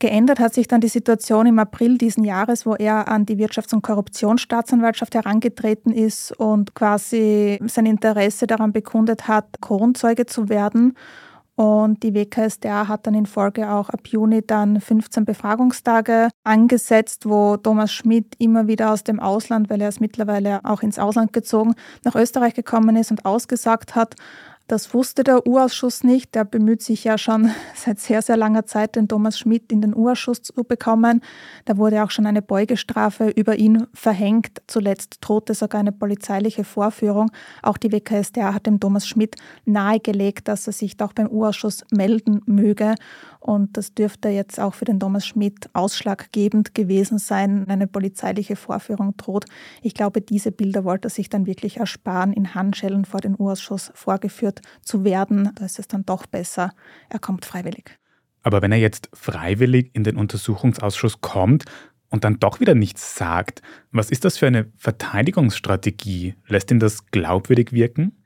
Geändert 0.00 0.40
hat 0.40 0.54
sich 0.54 0.66
dann 0.66 0.80
die 0.80 0.88
Situation 0.88 1.46
im 1.46 1.58
April 1.58 1.98
diesen 1.98 2.24
Jahres, 2.24 2.64
wo 2.64 2.74
er 2.74 3.06
an 3.06 3.26
die 3.26 3.36
Wirtschafts- 3.36 3.74
und 3.74 3.82
Korruptionsstaatsanwaltschaft 3.82 5.14
herangetreten 5.14 5.92
ist 5.92 6.32
und 6.32 6.74
quasi 6.74 7.60
sein 7.66 7.84
Interesse 7.84 8.46
daran 8.46 8.72
bekundet 8.72 9.28
hat, 9.28 9.60
Kronzeuge 9.60 10.24
zu 10.24 10.48
werden. 10.48 10.96
Und 11.54 12.02
die 12.02 12.14
WKSDA 12.14 12.88
hat 12.88 13.06
dann 13.06 13.12
in 13.12 13.26
Folge 13.26 13.70
auch 13.70 13.90
ab 13.90 14.06
Juni 14.06 14.40
dann 14.40 14.80
15 14.80 15.26
Befragungstage 15.26 16.30
angesetzt, 16.44 17.28
wo 17.28 17.58
Thomas 17.58 17.92
Schmidt 17.92 18.34
immer 18.38 18.66
wieder 18.66 18.92
aus 18.92 19.04
dem 19.04 19.20
Ausland, 19.20 19.68
weil 19.68 19.82
er 19.82 19.90
ist 19.90 20.00
mittlerweile 20.00 20.64
auch 20.64 20.82
ins 20.82 20.98
Ausland 20.98 21.34
gezogen, 21.34 21.74
nach 22.04 22.14
Österreich 22.14 22.54
gekommen 22.54 22.96
ist 22.96 23.10
und 23.10 23.26
ausgesagt 23.26 23.94
hat. 23.94 24.14
Das 24.70 24.94
wusste 24.94 25.24
der 25.24 25.48
U-Ausschuss 25.48 26.04
nicht. 26.04 26.36
Der 26.36 26.44
bemüht 26.44 26.80
sich 26.80 27.02
ja 27.02 27.18
schon 27.18 27.50
seit 27.74 27.98
sehr, 27.98 28.22
sehr 28.22 28.36
langer 28.36 28.66
Zeit, 28.66 28.94
den 28.94 29.08
Thomas 29.08 29.36
Schmidt 29.36 29.72
in 29.72 29.80
den 29.80 29.96
U-Ausschuss 29.96 30.42
zu 30.42 30.62
bekommen. 30.62 31.22
Da 31.64 31.76
wurde 31.76 32.04
auch 32.04 32.12
schon 32.12 32.24
eine 32.24 32.40
Beugestrafe 32.40 33.30
über 33.30 33.56
ihn 33.56 33.88
verhängt. 33.94 34.62
Zuletzt 34.68 35.18
drohte 35.22 35.54
sogar 35.54 35.80
eine 35.80 35.90
polizeiliche 35.90 36.62
Vorführung. 36.62 37.32
Auch 37.64 37.78
die 37.78 37.90
WKStA 37.90 38.54
hat 38.54 38.66
dem 38.66 38.78
Thomas 38.78 39.08
Schmidt 39.08 39.34
nahegelegt, 39.64 40.46
dass 40.46 40.68
er 40.68 40.72
sich 40.72 40.96
doch 40.96 41.14
beim 41.14 41.26
U-Ausschuss 41.26 41.82
melden 41.90 42.40
möge. 42.46 42.94
Und 43.40 43.78
das 43.78 43.94
dürfte 43.94 44.28
jetzt 44.28 44.60
auch 44.60 44.74
für 44.74 44.84
den 44.84 45.00
Thomas 45.00 45.26
Schmidt 45.26 45.70
ausschlaggebend 45.72 46.74
gewesen 46.74 47.18
sein. 47.18 47.66
Eine 47.68 47.86
polizeiliche 47.86 48.54
Vorführung 48.54 49.16
droht. 49.16 49.46
Ich 49.82 49.94
glaube, 49.94 50.20
diese 50.20 50.52
Bilder 50.52 50.84
wollte 50.84 51.08
er 51.08 51.10
sich 51.10 51.30
dann 51.30 51.46
wirklich 51.46 51.78
ersparen, 51.78 52.34
in 52.34 52.54
Handschellen 52.54 53.06
vor 53.06 53.20
den 53.20 53.34
U-Ausschuss 53.38 53.90
vorgeführt 53.94 54.60
zu 54.82 55.04
werden. 55.04 55.50
Da 55.54 55.64
ist 55.64 55.78
es 55.78 55.88
dann 55.88 56.04
doch 56.04 56.26
besser, 56.26 56.72
er 57.08 57.18
kommt 57.18 57.46
freiwillig. 57.46 57.98
Aber 58.42 58.60
wenn 58.62 58.72
er 58.72 58.78
jetzt 58.78 59.08
freiwillig 59.14 59.90
in 59.94 60.04
den 60.04 60.16
Untersuchungsausschuss 60.16 61.22
kommt 61.22 61.64
und 62.10 62.24
dann 62.24 62.40
doch 62.40 62.60
wieder 62.60 62.74
nichts 62.74 63.16
sagt, 63.16 63.62
was 63.90 64.10
ist 64.10 64.24
das 64.24 64.36
für 64.36 64.46
eine 64.46 64.70
Verteidigungsstrategie? 64.76 66.34
Lässt 66.46 66.70
ihn 66.70 66.78
das 66.78 67.06
glaubwürdig 67.06 67.72
wirken? 67.72 68.19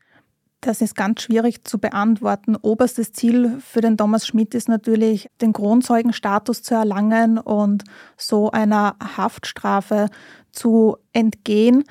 Das 0.65 0.81
ist 0.81 0.97
ganz 0.97 1.21
schwierig 1.21 1.63
zu 1.65 1.79
beantworten. 1.79 2.57
Oberstes 2.57 3.13
Ziel 3.13 3.59
für 3.61 3.83
den 3.83 3.99
Thomas 3.99 4.27
Schmidt 4.27 4.55
ist 4.55 4.71
natürlich, 4.71 5.29
den 5.43 5.53
Kronzeugenstatus 5.53 6.63
zu 6.63 6.75
erlangen 6.75 7.37
und 7.37 7.85
so 8.17 8.51
einer 8.51 8.97
Haftstrafe 8.99 10.09
zu 10.53 10.97
entgehen. 11.13 11.85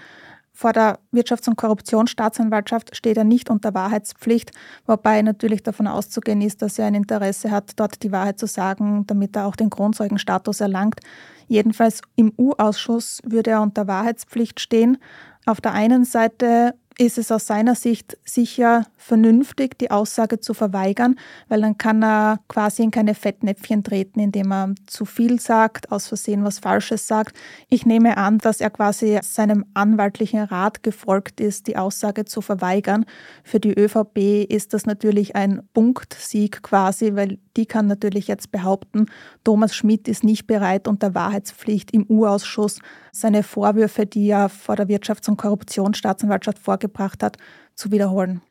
Vor 0.53 0.73
der 0.73 0.97
Wirtschafts- 1.11 1.47
und 1.47 1.55
Korruptionsstaatsanwaltschaft 1.55 2.95
steht 2.95 3.17
er 3.17 3.25
nicht 3.25 3.51
unter 3.51 3.75
Wahrheitspflicht, 3.75 4.49
wobei 4.87 5.21
natürlich 5.21 5.61
davon 5.61 5.85
auszugehen 5.85 6.41
ist, 6.41 6.63
dass 6.63 6.79
er 6.79 6.87
ein 6.87 6.95
Interesse 6.95 7.51
hat, 7.51 7.73
dort 7.75 8.01
die 8.01 8.11
Wahrheit 8.11 8.39
zu 8.39 8.47
sagen, 8.47 9.05
damit 9.05 9.35
er 9.35 9.45
auch 9.45 9.55
den 9.55 9.69
Kronzeugenstatus 9.69 10.61
erlangt. 10.61 10.99
Jedenfalls 11.47 12.01
im 12.15 12.33
U-Ausschuss 12.39 13.19
würde 13.23 13.51
er 13.51 13.61
unter 13.61 13.87
Wahrheitspflicht 13.87 14.59
stehen. 14.59 14.97
Auf 15.45 15.59
der 15.59 15.73
einen 15.73 16.05
Seite 16.05 16.73
ist 16.97 17.17
es 17.17 17.31
aus 17.31 17.47
seiner 17.47 17.75
Sicht 17.75 18.17
sicher 18.25 18.85
vernünftig, 18.97 19.77
die 19.79 19.91
Aussage 19.91 20.39
zu 20.39 20.53
verweigern, 20.53 21.15
weil 21.49 21.61
dann 21.61 21.77
kann 21.77 22.03
er 22.03 22.39
quasi 22.47 22.83
in 22.83 22.91
keine 22.91 23.15
Fettnäpfchen 23.15 23.83
treten, 23.83 24.19
indem 24.19 24.51
er 24.51 24.75
zu 24.87 25.05
viel 25.05 25.39
sagt, 25.39 25.91
aus 25.91 26.07
Versehen 26.07 26.43
was 26.43 26.59
Falsches 26.59 27.07
sagt. 27.07 27.35
Ich 27.69 27.85
nehme 27.85 28.17
an, 28.17 28.37
dass 28.37 28.61
er 28.61 28.69
quasi 28.69 29.19
seinem 29.21 29.65
anwaltlichen 29.73 30.41
Rat 30.41 30.83
gefolgt 30.83 31.39
ist, 31.41 31.67
die 31.67 31.77
Aussage 31.77 32.25
zu 32.25 32.41
verweigern. 32.41 33.05
Für 33.43 33.59
die 33.59 33.73
ÖVP 33.73 34.45
ist 34.49 34.73
das 34.73 34.85
natürlich 34.85 35.35
ein 35.35 35.61
Punktsieg 35.73 36.63
quasi, 36.63 37.15
weil 37.15 37.39
die 37.57 37.65
kann 37.65 37.87
natürlich 37.87 38.27
jetzt 38.27 38.51
behaupten, 38.51 39.05
Thomas 39.43 39.75
Schmidt 39.75 40.07
ist 40.07 40.23
nicht 40.23 40.47
bereit, 40.47 40.87
unter 40.87 41.13
Wahrheitspflicht 41.13 41.91
im 41.91 42.05
U-Ausschuss 42.09 42.79
seine 43.11 43.43
Vorwürfe, 43.43 44.07
die 44.07 44.29
er 44.29 44.49
vor 44.49 44.75
der 44.75 44.87
Wirtschafts- 44.87 45.29
und 45.29 45.37
Korruptionsstaatsanwaltschaft 45.37 46.57
vorgebracht 46.83 47.23
hat, 47.23 47.37
zu 47.75 47.91
wiederholen. 47.91 48.41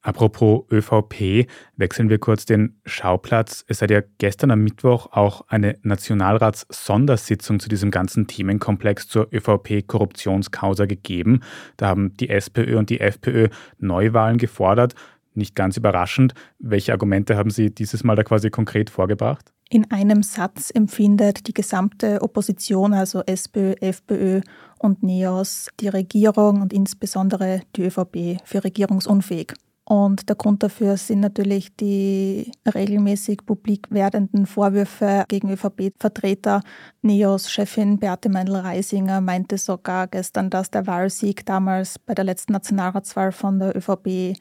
Apropos 0.00 0.64
ÖVP, 0.70 1.48
wechseln 1.76 2.08
wir 2.08 2.18
kurz 2.18 2.46
den 2.46 2.80
Schauplatz. 2.86 3.64
Es 3.66 3.82
hat 3.82 3.90
ja 3.90 4.00
gestern 4.18 4.52
am 4.52 4.62
Mittwoch 4.62 5.08
auch 5.10 5.42
eine 5.48 5.76
Nationalrats-Sondersitzung 5.82 7.58
zu 7.58 7.68
diesem 7.68 7.90
ganzen 7.90 8.28
Themenkomplex 8.28 9.08
zur 9.08 9.28
ÖVP-Korruptionskausa 9.32 10.86
gegeben. 10.86 11.40
Da 11.76 11.88
haben 11.88 12.16
die 12.16 12.30
SPÖ 12.30 12.78
und 12.78 12.90
die 12.90 13.00
FPÖ 13.00 13.48
Neuwahlen 13.78 14.38
gefordert. 14.38 14.94
Nicht 15.34 15.56
ganz 15.56 15.76
überraschend. 15.76 16.32
Welche 16.60 16.92
Argumente 16.92 17.36
haben 17.36 17.50
Sie 17.50 17.74
dieses 17.74 18.04
Mal 18.04 18.14
da 18.14 18.22
quasi 18.22 18.50
konkret 18.50 18.90
vorgebracht? 18.90 19.52
In 19.70 19.90
einem 19.90 20.22
Satz 20.22 20.70
empfindet 20.74 21.46
die 21.46 21.52
gesamte 21.52 22.22
Opposition, 22.22 22.94
also 22.94 23.22
SPÖ, 23.26 23.74
FPÖ 23.80 24.40
und 24.78 25.02
NEOS, 25.02 25.68
die 25.80 25.88
Regierung 25.88 26.62
und 26.62 26.72
insbesondere 26.72 27.60
die 27.76 27.82
ÖVP 27.82 28.40
für 28.44 28.64
regierungsunfähig. 28.64 29.52
Und 29.84 30.28
der 30.28 30.36
Grund 30.36 30.62
dafür 30.62 30.96
sind 30.96 31.20
natürlich 31.20 31.74
die 31.76 32.50
regelmäßig 32.66 33.44
publik 33.44 33.86
werdenden 33.90 34.46
Vorwürfe 34.46 35.24
gegen 35.28 35.50
ÖVP-Vertreter. 35.50 36.62
NEOS-Chefin 37.02 37.98
Beate 37.98 38.30
Meindl-Reisinger 38.30 39.20
meinte 39.20 39.58
sogar 39.58 40.06
gestern, 40.06 40.48
dass 40.48 40.70
der 40.70 40.86
Wahlsieg 40.86 41.44
damals 41.44 41.98
bei 41.98 42.14
der 42.14 42.24
letzten 42.24 42.52
Nationalratswahl 42.52 43.32
von 43.32 43.58
der 43.58 43.76
ÖVP 43.76 44.38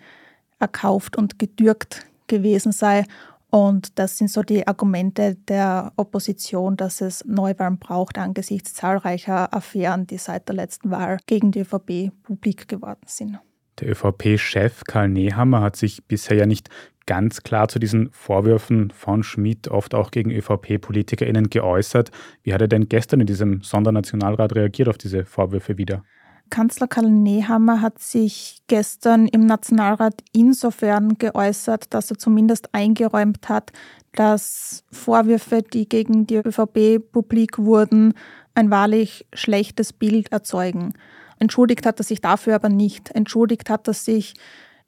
erkauft 0.60 1.18
und 1.18 1.38
gedürkt 1.38 2.06
gewesen 2.28 2.72
sei. 2.72 3.06
Und 3.58 3.98
das 3.98 4.20
sind 4.20 4.30
so 4.30 4.44
die 4.44 4.68
Argumente 4.68 5.36
der 5.48 5.92
Opposition, 5.96 6.78
dass 6.78 7.02
es 7.02 7.26
Neuwahlen 7.26 7.80
braucht 7.80 8.20
angesichts 8.20 8.76
zahlreicher 8.76 9.52
Affären, 9.52 10.06
die 10.06 10.20
seit 10.20 10.48
der 10.48 10.56
letzten 10.56 10.92
Wahl 10.92 11.18
gegen 11.26 11.52
die 11.52 11.62
ÖVP 11.62 12.12
publik 12.22 12.68
geworden 12.68 13.02
sind. 13.08 13.40
Der 13.80 13.90
ÖVP-Chef 13.90 14.84
Karl 14.84 15.10
Nehammer 15.10 15.62
hat 15.62 15.76
sich 15.76 16.06
bisher 16.06 16.38
ja 16.38 16.46
nicht 16.46 16.70
ganz 17.08 17.42
klar 17.42 17.68
zu 17.68 17.80
diesen 17.80 18.12
Vorwürfen 18.12 18.92
von 18.92 19.24
Schmidt, 19.24 19.70
oft 19.70 19.96
auch 19.96 20.12
gegen 20.12 20.30
ÖVP-PolitikerInnen, 20.30 21.50
geäußert. 21.50 22.12
Wie 22.44 22.54
hat 22.54 22.62
er 22.62 22.68
denn 22.68 22.90
gestern 22.90 23.22
in 23.22 23.28
diesem 23.28 23.64
Sondernationalrat 23.64 24.54
reagiert 24.54 24.88
auf 24.88 25.00
diese 25.00 25.26
Vorwürfe 25.26 25.80
wieder? 25.80 26.04
Kanzler 26.50 26.88
Karl 26.88 27.10
Nehammer 27.10 27.82
hat 27.82 28.00
sich 28.00 28.62
gestern 28.68 29.28
im 29.28 29.46
Nationalrat 29.46 30.24
insofern 30.34 31.18
geäußert, 31.18 31.94
dass 31.94 32.12
er 32.12 32.18
zumindest 32.18 32.74
eingeräumt 32.74 33.50
hat, 33.50 33.72
dass 34.14 34.84
Vorwürfe, 34.92 35.62
die 35.62 35.88
gegen 35.88 36.26
die 36.26 36.38
ÖVP 36.38 37.12
publik 37.12 37.60
wurden, 37.60 38.14
ein 38.56 38.72
wahrlich 38.72 39.28
schlechtes 39.34 39.94
Bild 39.94 40.32
erzeugen. 40.32 40.94
Entschuldigt 41.40 41.86
hat 41.86 42.00
er 42.00 42.04
sich 42.04 42.22
dafür 42.22 42.56
aber 42.56 42.70
nicht. 42.70 43.12
Entschuldigt 43.12 43.70
hat 43.70 43.88
er 43.88 43.94
sich 43.94 44.34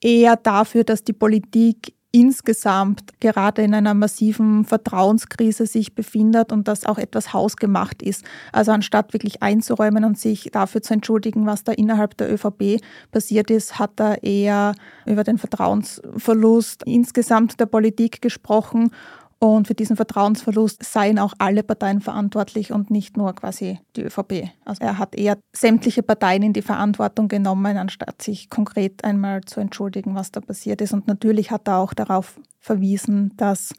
eher 0.02 0.36
dafür, 0.36 0.84
dass 0.84 1.04
die 1.04 1.14
Politik 1.14 1.94
insgesamt 2.12 3.20
gerade 3.20 3.62
in 3.62 3.74
einer 3.76 3.94
massiven 3.94 4.66
Vertrauenskrise 4.66 5.68
sich 5.68 5.94
befindet 5.94 6.52
und 6.52 6.68
das 6.68 6.86
auch 6.86 6.98
etwas 6.98 7.34
hausgemacht 7.34 8.02
ist. 8.02 8.26
Also 8.52 8.72
anstatt 8.72 9.14
wirklich 9.14 9.44
einzuräumen 9.44 10.04
und 10.04 10.18
sich 10.18 10.50
dafür 10.52 10.82
zu 10.82 10.94
entschuldigen, 10.96 11.46
was 11.46 11.64
da 11.64 11.72
innerhalb 11.72 12.18
der 12.18 12.34
ÖVP 12.34 12.82
passiert 13.12 13.52
ist, 13.52 13.78
hat 13.78 14.00
er 14.00 14.24
eher 14.24 14.74
über 15.06 15.24
den 15.24 15.38
Vertrauensverlust 15.38 16.84
insgesamt 16.86 17.60
der 17.60 17.68
Politik 17.68 18.22
gesprochen 18.22 18.92
und 19.40 19.68
für 19.68 19.74
diesen 19.74 19.96
Vertrauensverlust 19.96 20.84
seien 20.84 21.18
auch 21.18 21.34
alle 21.38 21.64
Parteien 21.64 22.02
verantwortlich 22.02 22.74
und 22.74 22.92
nicht 22.92 23.16
nur 23.16 23.34
quasi 23.34 23.80
die 23.96 24.04
ÖVP. 24.04 24.50
Also 24.66 24.84
er 24.84 24.98
hat 24.98 25.16
eher 25.16 25.38
sämtliche 25.54 26.04
Parteien 26.04 26.44
in 26.44 26.52
die 26.52 26.62
Verantwortung 26.62 27.30
genommen, 27.30 27.78
anstatt 27.78 28.22
sich 28.22 28.50
konkret 28.50 29.06
einmal 29.06 29.42
zu 29.46 29.62
entschuldigen, 29.62 30.14
was 30.14 30.32
da 30.32 30.42
passiert 30.42 30.82
ist. 30.82 30.92
Und 30.92 31.08
natürlich 31.08 31.52
hat 31.52 31.70
er 31.70 31.78
auch 31.78 31.94
darauf 31.94 32.38
verwiesen, 32.60 33.32
dass 33.38 33.74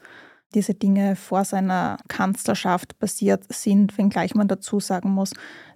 diese 0.55 0.73
Dinge 0.73 1.15
vor 1.15 1.45
seiner 1.45 1.97
Kanzlerschaft 2.07 2.97
passiert 2.97 3.45
sind, 3.53 3.97
wenngleich 3.99 4.33
man 4.33 4.47
dazu 4.47 4.79
sagen 4.79 5.11
muss, 5.11 5.31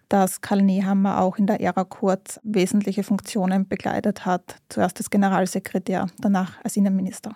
dass 0.09 0.41
Karl 0.41 0.63
Nehammer 0.63 1.21
auch 1.21 1.37
in 1.37 1.45
der 1.45 1.61
Ära 1.61 1.83
Kurz 1.83 2.39
wesentliche 2.43 3.03
Funktionen 3.03 3.67
begleitet 3.67 4.25
hat. 4.25 4.57
Zuerst 4.69 4.97
als 4.97 5.11
Generalsekretär, 5.11 6.07
danach 6.17 6.63
als 6.63 6.75
Innenminister. 6.75 7.35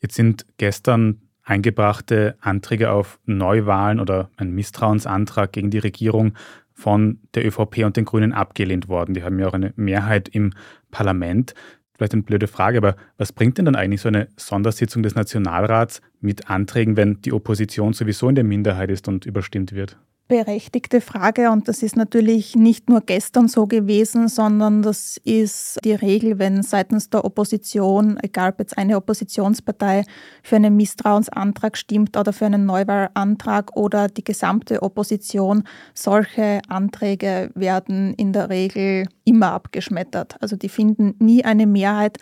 Jetzt 0.00 0.16
sind 0.16 0.44
gestern 0.58 1.20
eingebrachte 1.44 2.36
Anträge 2.40 2.90
auf 2.90 3.20
Neuwahlen 3.26 4.00
oder 4.00 4.30
ein 4.36 4.52
Misstrauensantrag 4.52 5.52
gegen 5.52 5.70
die 5.70 5.78
Regierung 5.78 6.34
von 6.72 7.20
der 7.34 7.46
ÖVP 7.46 7.84
und 7.84 7.96
den 7.96 8.04
Grünen 8.04 8.32
abgelehnt 8.32 8.88
worden. 8.88 9.14
Die 9.14 9.22
haben 9.22 9.38
ja 9.38 9.46
auch 9.46 9.54
eine 9.54 9.72
Mehrheit 9.76 10.28
im 10.28 10.52
Parlament. 10.90 11.54
Vielleicht 11.94 12.14
eine 12.14 12.22
blöde 12.22 12.48
Frage, 12.48 12.78
aber 12.78 12.96
was 13.18 13.32
bringt 13.32 13.58
denn 13.58 13.66
dann 13.66 13.76
eigentlich 13.76 14.00
so 14.00 14.08
eine 14.08 14.26
Sondersitzung 14.36 15.04
des 15.04 15.14
Nationalrats 15.14 16.00
mit 16.20 16.50
Anträgen, 16.50 16.96
wenn 16.96 17.20
die 17.20 17.32
Opposition 17.32 17.92
sowieso 17.92 18.28
in 18.28 18.34
der 18.34 18.42
Minderheit 18.42 18.90
ist 18.90 19.06
und 19.06 19.26
überstimmt 19.26 19.72
wird? 19.72 19.96
Berechtigte 20.26 21.02
Frage 21.02 21.50
und 21.50 21.68
das 21.68 21.82
ist 21.82 21.96
natürlich 21.96 22.56
nicht 22.56 22.88
nur 22.88 23.02
gestern 23.02 23.46
so 23.46 23.66
gewesen, 23.66 24.28
sondern 24.28 24.80
das 24.80 25.18
ist 25.22 25.78
die 25.84 25.94
Regel, 25.94 26.38
wenn 26.38 26.62
seitens 26.62 27.10
der 27.10 27.26
Opposition, 27.26 28.18
egal 28.22 28.50
ob 28.50 28.58
jetzt 28.60 28.78
eine 28.78 28.96
Oppositionspartei 28.96 30.04
für 30.42 30.56
einen 30.56 30.76
Misstrauensantrag 30.76 31.76
stimmt 31.76 32.16
oder 32.16 32.32
für 32.32 32.46
einen 32.46 32.64
Neuwahlantrag 32.64 33.76
oder 33.76 34.08
die 34.08 34.24
gesamte 34.24 34.82
Opposition, 34.82 35.64
solche 35.92 36.62
Anträge 36.68 37.50
werden 37.54 38.14
in 38.14 38.32
der 38.32 38.48
Regel 38.48 39.06
immer 39.24 39.52
abgeschmettert. 39.52 40.36
Also 40.40 40.56
die 40.56 40.70
finden 40.70 41.16
nie 41.18 41.44
eine 41.44 41.66
Mehrheit. 41.66 42.16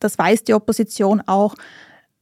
Das 0.00 0.18
weiß 0.18 0.42
die 0.42 0.54
Opposition 0.54 1.22
auch. 1.26 1.54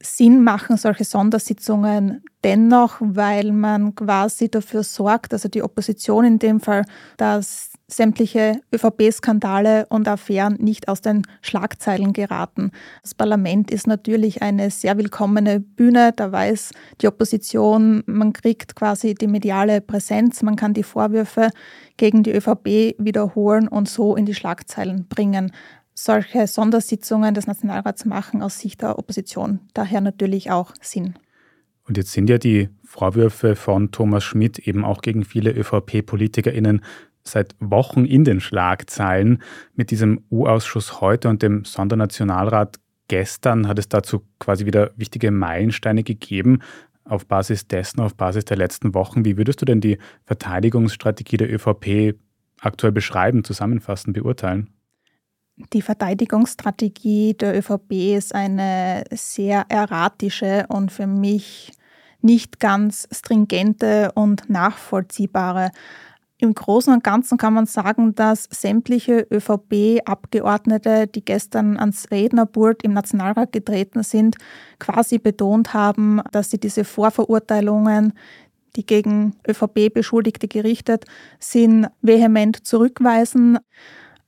Sinn 0.05 0.43
machen 0.43 0.77
solche 0.77 1.05
Sondersitzungen 1.05 2.23
dennoch, 2.43 2.97
weil 2.99 3.51
man 3.51 3.95
quasi 3.95 4.49
dafür 4.49 4.83
sorgt, 4.83 5.33
also 5.33 5.47
die 5.47 5.63
Opposition 5.63 6.25
in 6.25 6.39
dem 6.39 6.59
Fall, 6.59 6.83
dass 7.17 7.71
sämtliche 7.87 8.59
ÖVP-Skandale 8.73 9.85
und 9.89 10.07
Affären 10.07 10.55
nicht 10.55 10.87
aus 10.87 11.01
den 11.01 11.23
Schlagzeilen 11.41 12.13
geraten. 12.13 12.71
Das 13.01 13.13
Parlament 13.13 13.71
ist 13.71 13.87
natürlich 13.87 14.41
eine 14.41 14.71
sehr 14.71 14.97
willkommene 14.97 15.59
Bühne. 15.59 16.11
Da 16.15 16.31
weiß 16.31 16.71
die 17.01 17.07
Opposition, 17.07 18.03
man 18.05 18.33
kriegt 18.33 18.75
quasi 18.75 19.13
die 19.13 19.27
mediale 19.27 19.81
Präsenz, 19.81 20.41
man 20.41 20.55
kann 20.55 20.73
die 20.73 20.83
Vorwürfe 20.83 21.49
gegen 21.97 22.23
die 22.23 22.31
ÖVP 22.31 22.95
wiederholen 22.97 23.67
und 23.67 23.87
so 23.87 24.15
in 24.15 24.25
die 24.25 24.33
Schlagzeilen 24.33 25.07
bringen 25.07 25.51
solche 25.93 26.47
Sondersitzungen 26.47 27.33
des 27.33 27.47
Nationalrats 27.47 28.05
machen 28.05 28.41
aus 28.41 28.59
Sicht 28.59 28.81
der 28.81 28.97
Opposition 28.97 29.59
daher 29.73 30.01
natürlich 30.01 30.51
auch 30.51 30.73
Sinn. 30.81 31.15
Und 31.85 31.97
jetzt 31.97 32.11
sind 32.13 32.29
ja 32.29 32.37
die 32.37 32.69
Vorwürfe 32.83 33.55
von 33.55 33.91
Thomas 33.91 34.23
Schmidt 34.23 34.59
eben 34.59 34.85
auch 34.85 35.01
gegen 35.01 35.25
viele 35.25 35.51
ÖVP-PolitikerInnen 35.51 36.81
seit 37.23 37.55
Wochen 37.59 38.05
in 38.05 38.23
den 38.23 38.39
Schlagzeilen. 38.39 39.41
Mit 39.75 39.91
diesem 39.91 40.23
U-Ausschuss 40.31 41.01
heute 41.01 41.29
und 41.29 41.41
dem 41.41 41.65
Sondernationalrat 41.65 42.79
gestern 43.07 43.67
hat 43.67 43.79
es 43.79 43.89
dazu 43.89 44.23
quasi 44.39 44.65
wieder 44.65 44.91
wichtige 44.95 45.31
Meilensteine 45.31 46.03
gegeben. 46.03 46.59
Auf 47.05 47.27
Basis 47.27 47.67
dessen, 47.67 47.99
auf 47.99 48.15
Basis 48.15 48.45
der 48.45 48.57
letzten 48.57 48.93
Wochen, 48.93 49.25
wie 49.25 49.37
würdest 49.37 49.61
du 49.61 49.65
denn 49.65 49.81
die 49.81 49.97
Verteidigungsstrategie 50.25 51.37
der 51.37 51.53
ÖVP 51.53 52.17
aktuell 52.61 52.93
beschreiben, 52.93 53.43
zusammenfassen, 53.43 54.13
beurteilen? 54.13 54.72
Die 55.55 55.83
Verteidigungsstrategie 55.83 57.35
der 57.35 57.55
ÖVP 57.57 58.15
ist 58.17 58.33
eine 58.33 59.03
sehr 59.11 59.65
erratische 59.69 60.65
und 60.67 60.91
für 60.91 61.05
mich 61.05 61.71
nicht 62.21 62.59
ganz 62.59 63.07
stringente 63.11 64.11
und 64.15 64.49
nachvollziehbare. 64.49 65.69
Im 66.39 66.55
Großen 66.55 66.91
und 66.91 67.03
Ganzen 67.03 67.37
kann 67.37 67.53
man 67.53 67.67
sagen, 67.67 68.15
dass 68.15 68.45
sämtliche 68.49 69.27
ÖVP-Abgeordnete, 69.31 71.05
die 71.07 71.23
gestern 71.23 71.77
ans 71.77 72.09
Rednerpult 72.09 72.81
im 72.81 72.93
Nationalrat 72.93 73.51
getreten 73.51 74.01
sind, 74.01 74.37
quasi 74.79 75.19
betont 75.19 75.73
haben, 75.73 76.21
dass 76.31 76.49
sie 76.49 76.59
diese 76.59 76.83
Vorverurteilungen, 76.83 78.13
die 78.75 78.85
gegen 78.85 79.35
ÖVP-Beschuldigte 79.47 80.47
gerichtet 80.47 81.05
sind, 81.39 81.89
vehement 82.01 82.65
zurückweisen. 82.65 83.59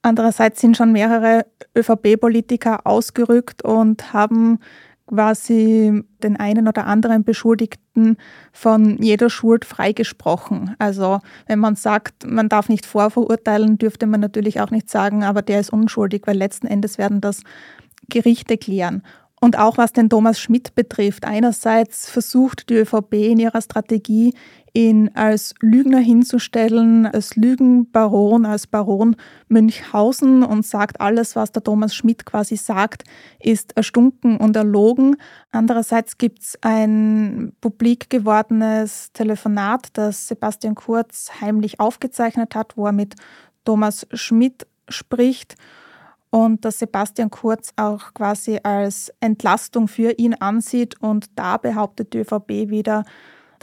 Andererseits 0.05 0.61
sind 0.61 0.77
schon 0.77 0.91
mehrere 0.91 1.47
ÖVP-Politiker 1.75 2.85
ausgerückt 2.85 3.63
und 3.63 4.13
haben 4.13 4.59
quasi 5.07 6.03
den 6.21 6.37
einen 6.37 6.67
oder 6.67 6.85
anderen 6.85 7.23
Beschuldigten 7.23 8.17
von 8.51 9.01
jeder 9.01 9.31
Schuld 9.31 9.65
freigesprochen. 9.65 10.75
Also 10.77 11.21
wenn 11.47 11.57
man 11.57 11.75
sagt, 11.75 12.23
man 12.23 12.49
darf 12.49 12.69
nicht 12.69 12.85
vorverurteilen, 12.85 13.79
dürfte 13.79 14.05
man 14.05 14.19
natürlich 14.19 14.61
auch 14.61 14.69
nicht 14.69 14.91
sagen, 14.91 15.23
aber 15.23 15.41
der 15.41 15.59
ist 15.59 15.73
unschuldig, 15.73 16.21
weil 16.25 16.37
letzten 16.37 16.67
Endes 16.67 16.99
werden 16.99 17.19
das 17.19 17.41
Gerichte 18.07 18.59
klären. 18.59 19.01
Und 19.41 19.57
auch 19.57 19.79
was 19.79 19.91
den 19.91 20.11
Thomas 20.11 20.39
Schmidt 20.39 20.75
betrifft. 20.75 21.25
Einerseits 21.25 22.11
versucht 22.11 22.69
die 22.69 22.75
ÖVP 22.75 23.13
in 23.13 23.39
ihrer 23.39 23.61
Strategie, 23.61 24.35
ihn 24.75 25.09
als 25.13 25.55
Lügner 25.61 25.99
hinzustellen, 25.99 27.05
als 27.05 27.35
Lügenbaron, 27.35 28.45
als 28.45 28.67
Baron 28.67 29.15
Münchhausen 29.47 30.43
und 30.43 30.65
sagt, 30.65 30.99
alles, 30.99 31.35
was 31.35 31.53
der 31.53 31.63
Thomas 31.63 31.95
Schmidt 31.95 32.25
quasi 32.25 32.57
sagt, 32.57 33.03
ist 33.39 33.75
erstunken 33.77 34.37
und 34.37 34.55
erlogen. 34.55 35.15
Andererseits 35.51 36.17
gibt 36.17 36.43
es 36.43 36.59
ein 36.61 37.53
publik 37.61 38.09
gewordenes 38.09 39.11
Telefonat, 39.13 39.87
das 39.93 40.27
Sebastian 40.27 40.75
Kurz 40.75 41.31
heimlich 41.39 41.79
aufgezeichnet 41.79 42.53
hat, 42.53 42.75
wo 42.75 42.85
er 42.85 42.91
mit 42.91 43.15
Thomas 43.63 44.05
Schmidt 44.11 44.67
spricht 44.89 45.55
und 46.31 46.65
dass 46.65 46.79
Sebastian 46.79 47.29
Kurz 47.29 47.71
auch 47.77 48.13
quasi 48.13 48.59
als 48.61 49.09
Entlastung 49.21 49.87
für 49.87 50.11
ihn 50.17 50.33
ansieht. 50.33 51.01
Und 51.01 51.27
da 51.37 51.55
behauptet 51.55 52.13
die 52.13 52.19
ÖVP 52.19 52.69
wieder, 52.69 53.05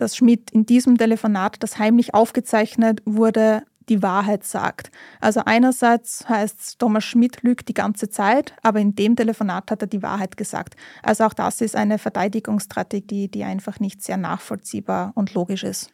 dass 0.02 0.16
Schmidt 0.16 0.50
in 0.50 0.66
diesem 0.66 0.98
Telefonat, 0.98 1.56
das 1.60 1.78
heimlich 1.78 2.12
aufgezeichnet 2.12 3.00
wurde, 3.04 3.62
die 3.88 4.02
Wahrheit 4.02 4.44
sagt. 4.44 4.90
Also 5.20 5.42
einerseits 5.44 6.28
heißt 6.28 6.60
es, 6.60 6.78
Thomas 6.78 7.04
Schmidt 7.04 7.42
lügt 7.42 7.68
die 7.68 7.74
ganze 7.74 8.10
Zeit, 8.10 8.54
aber 8.62 8.80
in 8.80 8.94
dem 8.94 9.16
Telefonat 9.16 9.70
hat 9.70 9.82
er 9.82 9.86
die 9.86 10.02
Wahrheit 10.02 10.36
gesagt. 10.36 10.74
Also 11.02 11.24
auch 11.24 11.34
das 11.34 11.60
ist 11.60 11.76
eine 11.76 11.98
Verteidigungsstrategie, 11.98 13.28
die 13.28 13.44
einfach 13.44 13.80
nicht 13.80 14.02
sehr 14.02 14.16
nachvollziehbar 14.16 15.12
und 15.14 15.34
logisch 15.34 15.64
ist. 15.64 15.90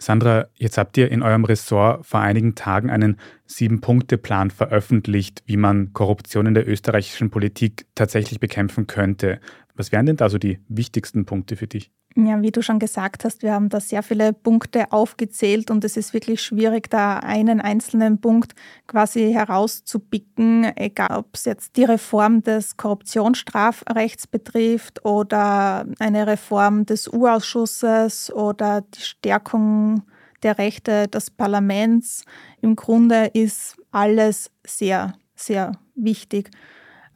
Sandra, 0.00 0.46
jetzt 0.54 0.78
habt 0.78 0.96
ihr 0.96 1.10
in 1.10 1.22
eurem 1.22 1.44
Ressort 1.44 2.06
vor 2.06 2.20
einigen 2.20 2.54
Tagen 2.54 2.88
einen 2.88 3.18
Sieben-Punkte-Plan 3.46 4.50
veröffentlicht, 4.50 5.42
wie 5.46 5.56
man 5.56 5.92
Korruption 5.92 6.46
in 6.46 6.54
der 6.54 6.68
österreichischen 6.68 7.30
Politik 7.30 7.86
tatsächlich 7.96 8.38
bekämpfen 8.38 8.86
könnte. 8.86 9.40
Was 9.74 9.90
wären 9.90 10.06
denn 10.06 10.16
da 10.16 10.28
so 10.28 10.38
die 10.38 10.60
wichtigsten 10.68 11.24
Punkte 11.24 11.56
für 11.56 11.66
dich? 11.66 11.90
Ja, 12.20 12.42
wie 12.42 12.50
du 12.50 12.62
schon 12.62 12.80
gesagt 12.80 13.24
hast, 13.24 13.44
wir 13.44 13.54
haben 13.54 13.68
da 13.68 13.78
sehr 13.78 14.02
viele 14.02 14.32
Punkte 14.32 14.90
aufgezählt 14.90 15.70
und 15.70 15.84
es 15.84 15.96
ist 15.96 16.12
wirklich 16.12 16.42
schwierig, 16.42 16.90
da 16.90 17.18
einen 17.18 17.60
einzelnen 17.60 18.20
Punkt 18.20 18.54
quasi 18.88 19.32
herauszupicken, 19.32 20.76
egal 20.76 21.16
ob 21.16 21.28
es 21.34 21.44
jetzt 21.44 21.76
die 21.76 21.84
Reform 21.84 22.42
des 22.42 22.76
Korruptionsstrafrechts 22.76 24.26
betrifft 24.26 25.04
oder 25.04 25.86
eine 26.00 26.26
Reform 26.26 26.86
des 26.86 27.06
U-Ausschusses 27.06 28.32
oder 28.32 28.80
die 28.80 29.00
Stärkung 29.00 30.02
der 30.42 30.58
Rechte 30.58 31.06
des 31.06 31.30
Parlaments. 31.30 32.24
Im 32.60 32.74
Grunde 32.74 33.26
ist 33.32 33.76
alles 33.92 34.50
sehr, 34.66 35.12
sehr 35.36 35.70
wichtig. 35.94 36.50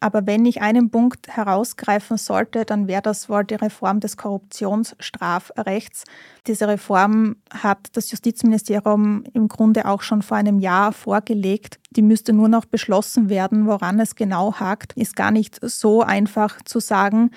Aber 0.03 0.27
wenn 0.27 0.45
ich 0.45 0.61
einen 0.61 0.91
Punkt 0.91 1.29
herausgreifen 1.29 2.17
sollte, 2.17 2.65
dann 2.65 2.89
wäre 2.89 3.03
das 3.03 3.29
wohl 3.29 3.45
die 3.45 3.55
Reform 3.55 4.01
des 4.01 4.17
Korruptionsstrafrechts. 4.17 6.03
Diese 6.49 6.67
Reform 6.67 7.37
hat 7.51 7.79
das 7.93 8.11
Justizministerium 8.11 9.23
im 9.33 9.47
Grunde 9.47 9.87
auch 9.87 10.03
schon 10.03 10.23
vor 10.23 10.37
einem 10.37 10.59
Jahr 10.59 10.93
vorgelegt. 10.93 11.79
Die 11.91 12.03
müsste 12.03 12.33
nur 12.33 12.49
noch 12.49 12.65
beschlossen 12.65 13.29
werden. 13.29 13.69
Woran 13.69 14.01
es 14.01 14.17
genau 14.17 14.55
hakt, 14.55 14.93
ist 14.95 15.15
gar 15.15 15.31
nicht 15.31 15.61
so 15.63 16.03
einfach 16.03 16.61
zu 16.65 16.81
sagen. 16.81 17.31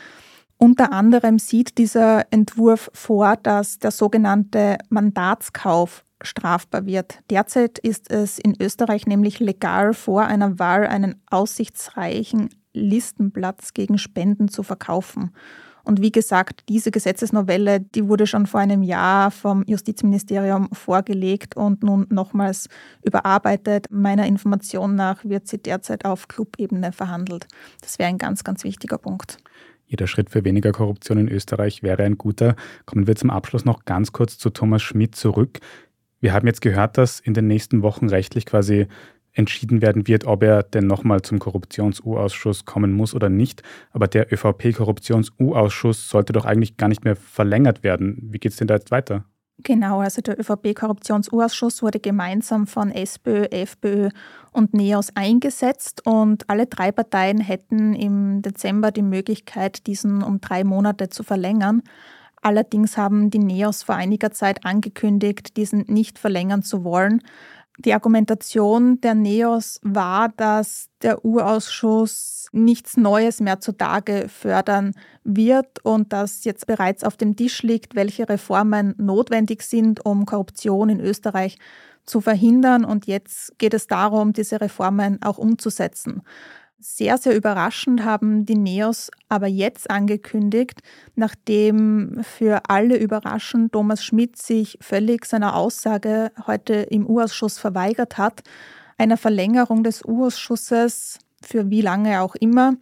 Unter 0.58 0.92
anderem 0.92 1.38
sieht 1.38 1.78
dieser 1.78 2.26
Entwurf 2.32 2.90
vor, 2.94 3.36
dass 3.38 3.78
der 3.78 3.92
sogenannte 3.92 4.80
Mandatskauf 4.90 6.04
strafbar 6.26 6.86
wird. 6.86 7.20
Derzeit 7.30 7.80
ist 7.80 8.12
es 8.12 8.40
in 8.40 8.56
Österreich 8.60 9.08
nämlich 9.08 9.40
legal, 9.40 9.94
vor 9.94 10.24
einer 10.24 10.60
Wahl 10.60 10.88
einen 10.88 11.22
aussichtsreichen 11.30 12.50
Listenplatz 12.74 13.74
gegen 13.74 13.98
Spenden 13.98 14.50
zu 14.50 14.64
verkaufen. 14.64 15.32
Und 15.86 16.02
wie 16.02 16.12
gesagt, 16.12 16.64
diese 16.68 16.90
Gesetzesnovelle, 16.90 17.80
die 17.80 18.08
wurde 18.08 18.26
schon 18.26 18.48
vor 18.48 18.60
einem 18.60 18.82
Jahr 18.82 19.30
vom 19.30 19.64
Justizministerium 19.68 20.68
vorgelegt 20.74 21.56
und 21.56 21.84
nun 21.84 22.08
nochmals 22.10 22.68
überarbeitet. 23.04 23.88
Meiner 23.92 24.26
Information 24.26 24.96
nach 24.96 25.24
wird 25.24 25.48
sie 25.48 25.60
derzeit 25.60 26.04
auf 26.04 26.28
Clubebene 26.28 26.92
verhandelt. 26.92 27.48
Das 27.82 28.00
wäre 28.00 28.10
ein 28.10 28.18
ganz, 28.18 28.44
ganz 28.44 28.64
wichtiger 28.64 28.98
Punkt. 28.98 29.38
Jeder 29.86 30.08
Schritt 30.08 30.32
für 30.32 30.44
weniger 30.44 30.72
Korruption 30.72 31.20
in 31.20 31.30
Österreich 31.30 31.84
wäre 31.84 32.04
ein 32.04 32.18
guter. 32.18 32.56
Kommen 32.88 33.06
wir 33.06 33.16
zum 33.16 33.30
Abschluss 33.30 33.66
noch 33.66 33.86
ganz 33.86 34.12
kurz 34.12 34.40
zu 34.40 34.50
Thomas 34.50 34.82
Schmidt 34.82 35.16
zurück. 35.16 35.60
Wir 36.20 36.34
haben 36.34 36.48
jetzt 36.48 36.62
gehört, 36.62 36.98
dass 36.98 37.20
in 37.20 37.34
den 37.34 37.48
nächsten 37.48 37.82
Wochen 37.82 38.10
rechtlich 38.10 38.46
quasi 38.46 38.88
entschieden 39.36 39.82
werden 39.82 40.08
wird, 40.08 40.26
ob 40.26 40.44
er 40.44 40.64
denn 40.64 40.88
nochmal 40.88 41.22
zum 41.22 41.40
Korruptions-U-Ausschuss 41.40 42.66
kommen 42.66 42.94
muss 42.94 43.14
oder 43.14 43.30
nicht. 43.30 43.64
Aber 43.92 44.08
der 44.08 44.32
ÖVP-Korruptions-U-Ausschuss 44.32 46.10
sollte 46.10 46.34
doch 46.34 46.46
eigentlich 46.46 46.78
gar 46.78 46.88
nicht 46.88 47.04
mehr 47.04 47.16
verlängert 47.16 47.84
werden. 47.84 48.18
Wie 48.32 48.40
geht 48.40 48.54
es 48.54 48.58
denn 48.58 48.68
da 48.68 48.76
jetzt 48.76 48.92
weiter? 48.92 49.26
Genau, 49.60 50.00
also 50.00 50.22
der 50.22 50.38
ÖVP-Korruptions-U-Ausschuss 50.40 51.82
wurde 51.82 52.00
gemeinsam 52.00 52.68
von 52.68 52.92
SPÖ, 52.92 53.46
FPÖ 53.46 54.10
und 54.52 54.74
NEOS 54.74 55.16
eingesetzt 55.16 56.06
und 56.06 56.50
alle 56.50 56.66
drei 56.66 56.92
Parteien 56.92 57.40
hätten 57.40 57.94
im 57.94 58.42
Dezember 58.42 58.92
die 58.92 59.02
Möglichkeit, 59.02 59.88
diesen 59.88 60.24
um 60.24 60.42
drei 60.42 60.66
Monate 60.66 61.10
zu 61.10 61.24
verlängern. 61.24 61.84
Allerdings 62.46 62.96
haben 62.96 63.32
die 63.32 63.40
NEOS 63.40 63.82
vor 63.82 63.96
einiger 63.96 64.30
Zeit 64.30 64.66
angekündigt, 64.66 65.58
diesen 65.58 65.86
nicht 65.88 66.20
verlängern 66.20 66.62
zu 66.62 66.84
wollen. 66.84 67.24
Die 67.80 67.92
Argumentation 67.92 69.02
der 69.02 69.16
NEOS 69.16 69.80
war, 69.82 70.30
dass 70.30 70.90
der 71.02 71.26
Urausschuss 71.26 72.48
nichts 72.52 72.98
Neues 72.98 73.42
mehr 73.42 73.62
zutage 73.62 74.28
fördern 74.30 74.92
wird 75.24 75.84
und 75.84 76.14
dass 76.14 76.44
jetzt 76.44 76.68
bereits 76.68 77.04
auf 77.04 77.18
dem 77.18 77.36
Tisch 77.36 77.64
liegt, 77.64 77.96
welche 77.96 78.30
Reformen 78.30 78.94
notwendig 79.00 79.64
sind, 79.64 80.06
um 80.06 80.28
Korruption 80.28 80.90
in 80.90 81.00
Österreich 81.00 81.58
zu 82.06 82.22
verhindern. 82.22 82.86
Und 82.86 83.08
jetzt 83.08 83.58
geht 83.58 83.74
es 83.74 83.88
darum, 83.88 84.34
diese 84.34 84.62
Reformen 84.62 85.20
auch 85.24 85.40
umzusetzen. 85.40 86.22
Sehr, 86.78 87.18
sehr 87.18 87.36
überraschend 87.36 88.04
haben 88.04 88.46
die 88.46 88.56
Neos 88.58 89.10
aber 89.30 89.48
jetzt 89.48 89.90
angekündigt, 89.90 90.82
nachdem 91.16 92.22
für 92.22 92.70
alle 92.70 92.98
überraschend 92.98 93.72
Thomas 93.72 94.04
Schmidt 94.04 94.38
sich 94.38 94.78
völlig 94.82 95.26
seiner 95.26 95.56
Aussage 95.56 96.32
heute 96.46 96.74
im 96.74 97.08
U-Ausschuss 97.08 97.58
verweigert 97.58 98.18
hat, 98.18 98.44
einer 98.98 99.18
Verlängerung 99.18 99.84
des 99.84 100.04
U-Ausschusses 100.06 101.20
für 101.42 101.70
wie 101.70 101.82
lange 101.82 102.22
auch 102.22 102.36
immer 102.36 102.74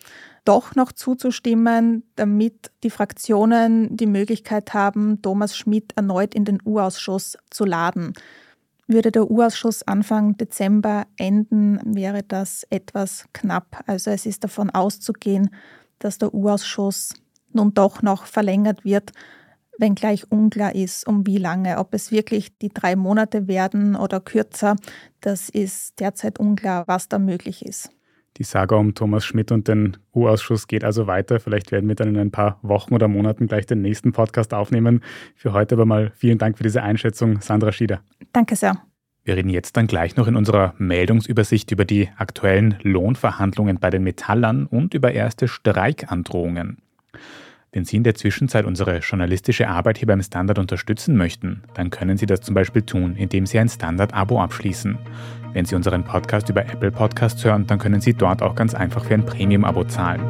doch 0.46 0.76
noch 0.76 0.92
zuzustimmen, 0.92 2.04
damit 2.16 2.72
die 2.84 2.90
Fraktionen 2.90 3.96
die 3.96 4.08
Möglichkeit 4.08 4.74
haben, 4.74 5.22
Thomas 5.22 5.56
Schmidt 5.56 5.94
erneut 5.96 6.36
in 6.36 6.46
den 6.46 6.60
U-Ausschuss 6.66 7.38
zu 7.50 7.64
laden. 7.64 8.14
Würde 8.88 9.12
der 9.12 9.32
U-Ausschuss 9.32 9.84
Anfang 9.84 10.36
Dezember 10.38 11.06
enden, 11.18 11.80
wäre 11.86 12.24
das 12.24 12.68
etwas 12.70 13.26
knapp. 13.34 13.84
Also 13.88 14.12
es 14.12 14.26
ist 14.26 14.44
davon 14.44 14.70
auszugehen, 14.70 15.50
dass 16.00 16.18
der 16.18 16.34
U-Ausschuss 16.34 17.14
nun 17.54 17.74
doch 17.74 18.02
noch 18.02 18.26
verlängert 18.26 18.84
wird, 18.84 19.12
wenngleich 19.78 20.32
unklar 20.32 20.76
ist, 20.76 21.08
um 21.08 21.26
wie 21.26 21.38
lange. 21.38 21.78
Ob 21.78 21.94
es 21.94 22.12
wirklich 22.12 22.58
die 22.58 22.70
drei 22.70 22.96
Monate 22.96 23.48
werden 23.48 23.96
oder 23.96 24.20
kürzer, 24.20 24.76
das 25.22 25.50
ist 25.50 26.00
derzeit 26.00 26.40
unklar, 26.40 26.84
was 26.88 27.08
da 27.08 27.20
möglich 27.20 27.66
ist. 27.66 27.90
Die 28.38 28.44
Saga 28.44 28.76
um 28.78 28.96
Thomas 28.96 29.26
Schmidt 29.26 29.52
und 29.52 29.68
den 29.68 29.98
U-Ausschuss 30.16 30.68
geht 30.68 30.84
also 30.84 31.06
weiter. 31.06 31.40
Vielleicht 31.40 31.72
werden 31.72 31.88
wir 31.88 31.96
dann 31.96 32.10
in 32.10 32.18
ein 32.18 32.32
paar 32.32 32.58
Wochen 32.64 32.94
oder 32.94 33.08
Monaten 33.08 33.48
gleich 33.48 33.68
den 33.68 33.82
nächsten 33.82 34.12
Podcast 34.12 34.54
aufnehmen. 34.54 35.02
Für 35.36 35.54
heute 35.54 35.76
aber 35.76 35.86
mal 35.86 36.12
vielen 36.16 36.40
Dank 36.40 36.58
für 36.58 36.64
diese 36.64 36.82
Einschätzung, 36.82 37.42
Sandra 37.42 37.72
Schieder. 37.72 38.02
Danke 38.32 38.56
sehr. 38.56 38.82
Wir 39.24 39.38
reden 39.38 39.50
jetzt 39.50 39.78
dann 39.78 39.88
gleich 39.88 40.18
noch 40.18 40.28
in 40.28 40.36
unserer 40.36 40.74
Meldungsübersicht 40.80 41.72
über 41.72 41.86
die 41.86 42.10
aktuellen 42.18 42.76
Lohnverhandlungen 42.82 43.80
bei 43.80 43.90
den 43.90 44.04
Metallern 44.04 44.66
und 44.66 44.94
über 44.94 45.14
erste 45.14 45.48
Streikandrohungen. 45.48 46.80
Wenn 47.72 47.86
Sie 47.86 47.98
in 47.98 48.04
der 48.04 48.16
Zwischenzeit 48.16 48.66
unsere 48.66 49.00
journalistische 49.00 49.68
Arbeit 49.68 49.98
hier 49.98 50.08
beim 50.08 50.22
Standard 50.22 50.60
unterstützen 50.60 51.16
möchten, 51.16 51.64
dann 51.74 51.90
können 51.90 52.18
Sie 52.18 52.26
das 52.26 52.42
zum 52.42 52.54
Beispiel 52.54 52.82
tun, 52.82 53.16
indem 53.16 53.46
Sie 53.46 53.58
ein 53.58 53.70
Standard-Abo 53.70 54.42
abschließen. 54.42 54.98
Wenn 55.54 55.66
Sie 55.66 55.76
unseren 55.76 56.04
Podcast 56.04 56.50
über 56.50 56.62
Apple 56.62 56.92
Podcasts 56.92 57.44
hören, 57.46 57.66
dann 57.68 57.80
können 57.80 58.02
Sie 58.02 58.14
dort 58.14 58.42
auch 58.42 58.56
ganz 58.56 58.74
einfach 58.74 59.06
für 59.06 59.14
ein 59.14 59.26
Premium-Abo 59.26 59.86
zahlen. 59.86 60.22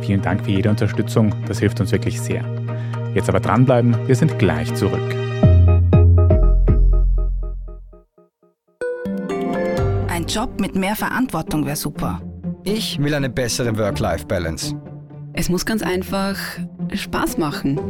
Vielen 0.00 0.22
Dank 0.22 0.44
für 0.44 0.52
jede 0.52 0.70
Unterstützung, 0.70 1.34
das 1.46 1.58
hilft 1.58 1.80
uns 1.80 1.92
wirklich 1.92 2.20
sehr. 2.20 2.44
Jetzt 3.14 3.28
aber 3.28 3.40
dranbleiben, 3.40 3.96
wir 4.06 4.14
sind 4.14 4.38
gleich 4.38 4.72
zurück. 4.74 5.18
Job 10.28 10.60
mit 10.60 10.74
mehr 10.74 10.94
Verantwortung 10.94 11.64
wäre 11.64 11.76
super. 11.76 12.20
Ich 12.62 12.98
will 12.98 13.14
eine 13.14 13.30
bessere 13.30 13.78
Work-Life-Balance. 13.78 14.74
Es 15.32 15.48
muss 15.48 15.64
ganz 15.64 15.82
einfach 15.82 16.36
Spaß 16.92 17.38
machen. 17.38 17.80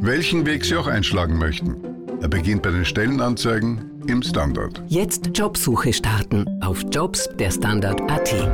Welchen 0.00 0.46
Weg 0.46 0.64
Sie 0.64 0.74
auch 0.74 0.86
einschlagen 0.86 1.36
möchten. 1.36 1.76
Er 2.22 2.28
beginnt 2.28 2.62
bei 2.62 2.70
den 2.70 2.86
Stellenanzeigen 2.86 3.84
im 4.08 4.22
Standard. 4.22 4.82
Jetzt 4.88 5.30
Jobsuche 5.34 5.92
starten 5.92 6.46
auf 6.62 6.84
Jobs 6.90 7.28
der 7.38 7.50
Standard.at. 7.50 8.50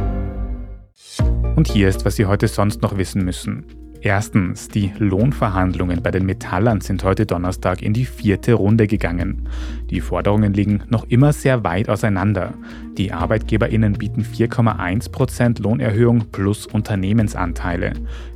Und 1.57 1.69
hier 1.69 1.89
ist, 1.89 2.05
was 2.05 2.17
Sie 2.17 2.27
heute 2.27 2.49
sonst 2.49 2.83
noch 2.83 2.97
wissen 2.97 3.25
müssen. 3.25 3.65
Erstens, 4.01 4.67
die 4.67 4.93
Lohnverhandlungen 4.99 6.03
bei 6.03 6.11
den 6.11 6.27
Metallern 6.27 6.81
sind 6.81 7.05
heute 7.05 7.25
Donnerstag 7.25 7.83
in 7.83 7.93
die 7.93 8.05
vierte 8.05 8.55
Runde 8.55 8.89
gegangen. 8.89 9.49
Die 9.91 10.01
Forderungen 10.01 10.55
liegen 10.55 10.83
noch 10.89 11.05
immer 11.05 11.33
sehr 11.33 11.63
weit 11.63 11.89
auseinander. 11.89 12.55
Die 12.99 13.13
ArbeitgeberInnen 13.13 13.93
bieten 13.93 14.25
4,1% 14.25 15.63
Lohnerhöhung 15.63 16.25
plus 16.33 16.67
Unternehmensanteile. 16.67 17.93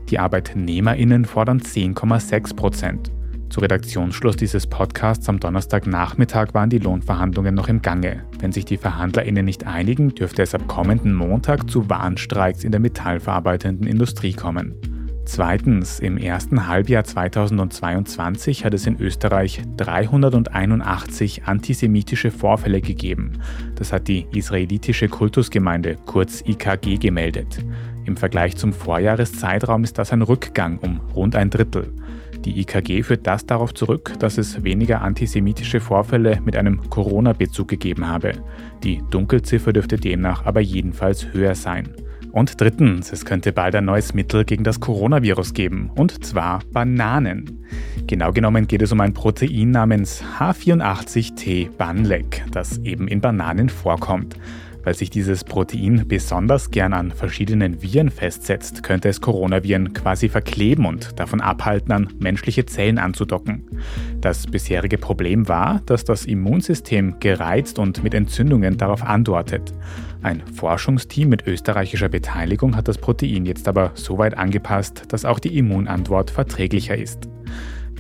Die 0.09 0.20
ArbeitnehmerInnen 0.20 1.24
fordern 1.24 1.59
10,6%. 1.59 3.15
Zu 3.48 3.61
Redaktionsschluss 3.61 4.37
dieses 4.37 4.66
Podcasts 4.66 5.28
am 5.28 5.40
Donnerstagnachmittag 5.40 6.52
waren 6.52 6.68
die 6.68 6.78
Lohnverhandlungen 6.78 7.54
noch 7.54 7.68
im 7.68 7.80
Gange. 7.80 8.24
Wenn 8.40 8.52
sich 8.52 8.64
die 8.64 8.76
VerhandlerInnen 8.76 9.44
nicht 9.44 9.66
einigen, 9.66 10.14
dürfte 10.14 10.42
es 10.42 10.54
ab 10.54 10.66
kommenden 10.66 11.14
Montag 11.14 11.70
zu 11.70 11.88
Warnstreiks 11.88 12.64
in 12.64 12.72
der 12.72 12.80
metallverarbeitenden 12.80 13.87
Industrie 13.87 14.32
kommen. 14.32 14.74
Zweitens, 15.26 15.98
im 15.98 16.18
ersten 16.18 16.68
Halbjahr 16.68 17.02
2022 17.02 18.64
hat 18.64 18.74
es 18.74 18.87
in 18.87 19.00
Österreich 19.00 19.61
381 19.76 21.44
antisemitische 21.46 22.30
Vorfälle 22.30 22.80
gegeben. 22.80 23.32
Das 23.74 23.92
hat 23.92 24.06
die 24.06 24.26
israelitische 24.32 25.09
Kultusgemeinde 25.09 25.96
kurz 26.06 26.42
IKG 26.46 26.98
gemeldet. 26.98 27.64
Im 28.04 28.16
Vergleich 28.16 28.56
zum 28.56 28.72
Vorjahreszeitraum 28.72 29.82
ist 29.82 29.98
das 29.98 30.12
ein 30.12 30.22
Rückgang 30.22 30.78
um 30.78 31.00
rund 31.14 31.35
ein 31.35 31.50
Drittel. 31.50 31.92
Die 32.46 32.61
IKG 32.61 33.02
führt 33.02 33.26
das 33.26 33.44
darauf 33.44 33.74
zurück, 33.74 34.12
dass 34.20 34.38
es 34.38 34.62
weniger 34.62 35.02
antisemitische 35.02 35.80
Vorfälle 35.80 36.40
mit 36.44 36.56
einem 36.56 36.88
Corona-Bezug 36.90 37.66
gegeben 37.66 38.06
habe. 38.06 38.35
Die 38.85 39.02
Dunkelziffer 39.11 39.72
dürfte 39.72 39.96
demnach 39.96 40.46
aber 40.46 40.61
jedenfalls 40.61 41.32
höher 41.32 41.56
sein. 41.56 41.88
Und 42.30 42.61
drittens, 42.61 43.12
es 43.12 43.24
könnte 43.24 43.52
bald 43.52 43.74
ein 43.74 43.87
neues 43.87 44.14
Mittel 44.14 44.44
gegen 44.44 44.62
das 44.62 44.78
Coronavirus 44.78 45.54
geben, 45.54 45.90
und 45.96 46.24
zwar 46.24 46.61
Bananen. 46.70 47.64
Genau 48.06 48.30
genommen 48.30 48.68
geht 48.68 48.82
es 48.82 48.92
um 48.92 49.00
ein 49.00 49.12
Protein 49.12 49.72
namens 49.72 50.22
H84T 50.38 51.70
Banlec, 51.76 52.44
das 52.52 52.78
eben 52.78 53.09
in 53.09 53.20
Bananen 53.20 53.68
vorkommt. 53.70 54.37
Weil 54.87 54.94
sich 54.94 55.11
dieses 55.11 55.42
Protein 55.42 56.05
besonders 56.07 56.70
gern 56.70 56.92
an 56.92 57.11
verschiedenen 57.11 57.83
Viren 57.83 58.09
festsetzt, 58.09 58.85
könnte 58.85 59.09
es 59.09 59.20
Coronaviren 59.20 59.94
quasi 59.94 60.29
verkleben 60.29 60.87
und 60.87 61.18
davon 61.18 61.40
abhalten, 61.40 61.90
an 61.90 62.09
menschliche 62.20 62.66
Zellen 62.66 62.99
anzudocken. 62.99 63.64
Das 64.20 64.46
bisherige 64.46 64.96
Problem 64.96 65.49
war, 65.49 65.83
dass 65.87 66.05
das 66.05 66.25
Immunsystem 66.25 67.18
gereizt 67.18 67.81
und 67.81 68.05
mit 68.05 68.14
Entzündungen 68.14 68.77
darauf 68.79 69.03
antwortet. 69.03 69.75
Ein 70.22 70.44
Forschungsteam 70.55 71.31
mit 71.31 71.49
österreichischer 71.49 72.09
Beteiligung 72.09 72.77
hat 72.77 72.87
das 72.87 72.99
Protein 72.99 73.44
jetzt 73.44 73.66
aber 73.66 73.90
so 73.94 74.18
weit 74.18 74.38
angepasst, 74.38 75.03
dass 75.09 75.25
auch 75.25 75.40
die 75.40 75.59
Immunantwort 75.59 76.31
verträglicher 76.31 76.96
ist. 76.96 77.29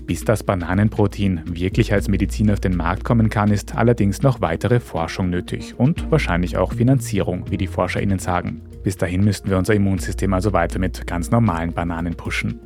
Bis 0.06 0.24
das 0.24 0.44
Bananenprotein 0.44 1.42
wirklich 1.46 1.92
als 1.92 2.06
Medizin 2.06 2.50
auf 2.52 2.60
den 2.60 2.76
Markt 2.76 3.02
kommen 3.02 3.28
kann, 3.28 3.50
ist 3.50 3.74
allerdings 3.74 4.22
noch 4.22 4.40
weitere 4.40 4.78
Forschung 4.78 5.30
nötig 5.30 5.74
und 5.78 6.08
wahrscheinlich 6.12 6.56
auch 6.56 6.74
Finanzierung, 6.74 7.44
wie 7.50 7.56
die 7.56 7.66
ForscherInnen 7.66 8.20
sagen. 8.20 8.62
Bis 8.84 8.96
dahin 8.96 9.24
müssten 9.24 9.50
wir 9.50 9.58
unser 9.58 9.74
Immunsystem 9.74 10.32
also 10.32 10.52
weiter 10.52 10.78
mit 10.78 11.08
ganz 11.08 11.32
normalen 11.32 11.72
Bananen 11.72 12.14
pushen. 12.14 12.60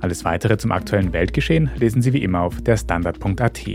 Alles 0.00 0.26
weitere 0.26 0.58
zum 0.58 0.72
aktuellen 0.72 1.14
Weltgeschehen 1.14 1.70
lesen 1.76 2.02
Sie 2.02 2.12
wie 2.12 2.22
immer 2.22 2.42
auf 2.42 2.60
der 2.60 2.76
Standard.at. 2.76 3.66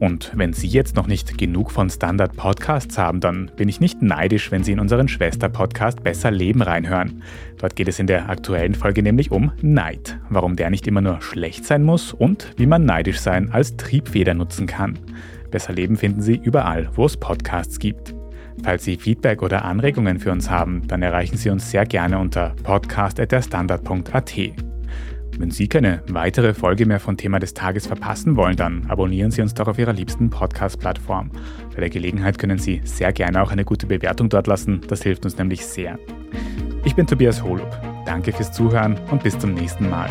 Und 0.00 0.32
wenn 0.34 0.54
Sie 0.54 0.66
jetzt 0.66 0.96
noch 0.96 1.06
nicht 1.06 1.36
genug 1.36 1.70
von 1.70 1.90
Standard 1.90 2.34
Podcasts 2.34 2.96
haben, 2.96 3.20
dann 3.20 3.50
bin 3.54 3.68
ich 3.68 3.80
nicht 3.80 4.00
neidisch, 4.00 4.50
wenn 4.50 4.64
Sie 4.64 4.72
in 4.72 4.80
unseren 4.80 5.08
Schwester-Podcast 5.08 6.02
Besser 6.02 6.30
Leben 6.30 6.62
reinhören. 6.62 7.22
Dort 7.58 7.76
geht 7.76 7.86
es 7.86 7.98
in 7.98 8.06
der 8.06 8.30
aktuellen 8.30 8.74
Folge 8.74 9.02
nämlich 9.02 9.30
um 9.30 9.52
Neid, 9.60 10.18
warum 10.30 10.56
der 10.56 10.70
nicht 10.70 10.86
immer 10.86 11.02
nur 11.02 11.20
schlecht 11.20 11.66
sein 11.66 11.82
muss 11.82 12.14
und 12.14 12.54
wie 12.56 12.66
man 12.66 12.86
neidisch 12.86 13.20
sein 13.20 13.52
als 13.52 13.76
Triebfeder 13.76 14.32
nutzen 14.32 14.66
kann. 14.66 14.98
Besser 15.50 15.74
Leben 15.74 15.96
finden 15.96 16.22
Sie 16.22 16.40
überall, 16.42 16.88
wo 16.94 17.04
es 17.04 17.18
Podcasts 17.18 17.78
gibt. 17.78 18.14
Falls 18.62 18.84
Sie 18.84 18.96
Feedback 18.96 19.42
oder 19.42 19.66
Anregungen 19.66 20.18
für 20.18 20.32
uns 20.32 20.48
haben, 20.48 20.88
dann 20.88 21.02
erreichen 21.02 21.36
Sie 21.36 21.50
uns 21.50 21.70
sehr 21.70 21.84
gerne 21.84 22.18
unter 22.18 22.54
podcast.derstandard.at. 22.62 24.69
Wenn 25.40 25.50
Sie 25.50 25.68
keine 25.68 26.02
weitere 26.06 26.52
Folge 26.52 26.84
mehr 26.84 27.00
von 27.00 27.16
Thema 27.16 27.38
des 27.38 27.54
Tages 27.54 27.86
verpassen 27.86 28.36
wollen, 28.36 28.56
dann 28.56 28.84
abonnieren 28.90 29.30
Sie 29.30 29.40
uns 29.40 29.54
doch 29.54 29.68
auf 29.68 29.78
Ihrer 29.78 29.94
liebsten 29.94 30.28
Podcast-Plattform. 30.28 31.30
Bei 31.74 31.80
der 31.80 31.88
Gelegenheit 31.88 32.38
können 32.38 32.58
Sie 32.58 32.82
sehr 32.84 33.10
gerne 33.14 33.42
auch 33.42 33.50
eine 33.50 33.64
gute 33.64 33.86
Bewertung 33.86 34.28
dort 34.28 34.46
lassen, 34.46 34.82
das 34.88 35.02
hilft 35.02 35.24
uns 35.24 35.38
nämlich 35.38 35.64
sehr. 35.64 35.98
Ich 36.84 36.94
bin 36.94 37.06
Tobias 37.06 37.42
Holub. 37.42 37.74
Danke 38.04 38.32
fürs 38.32 38.52
Zuhören 38.52 39.00
und 39.10 39.22
bis 39.22 39.38
zum 39.38 39.54
nächsten 39.54 39.88
Mal. 39.88 40.10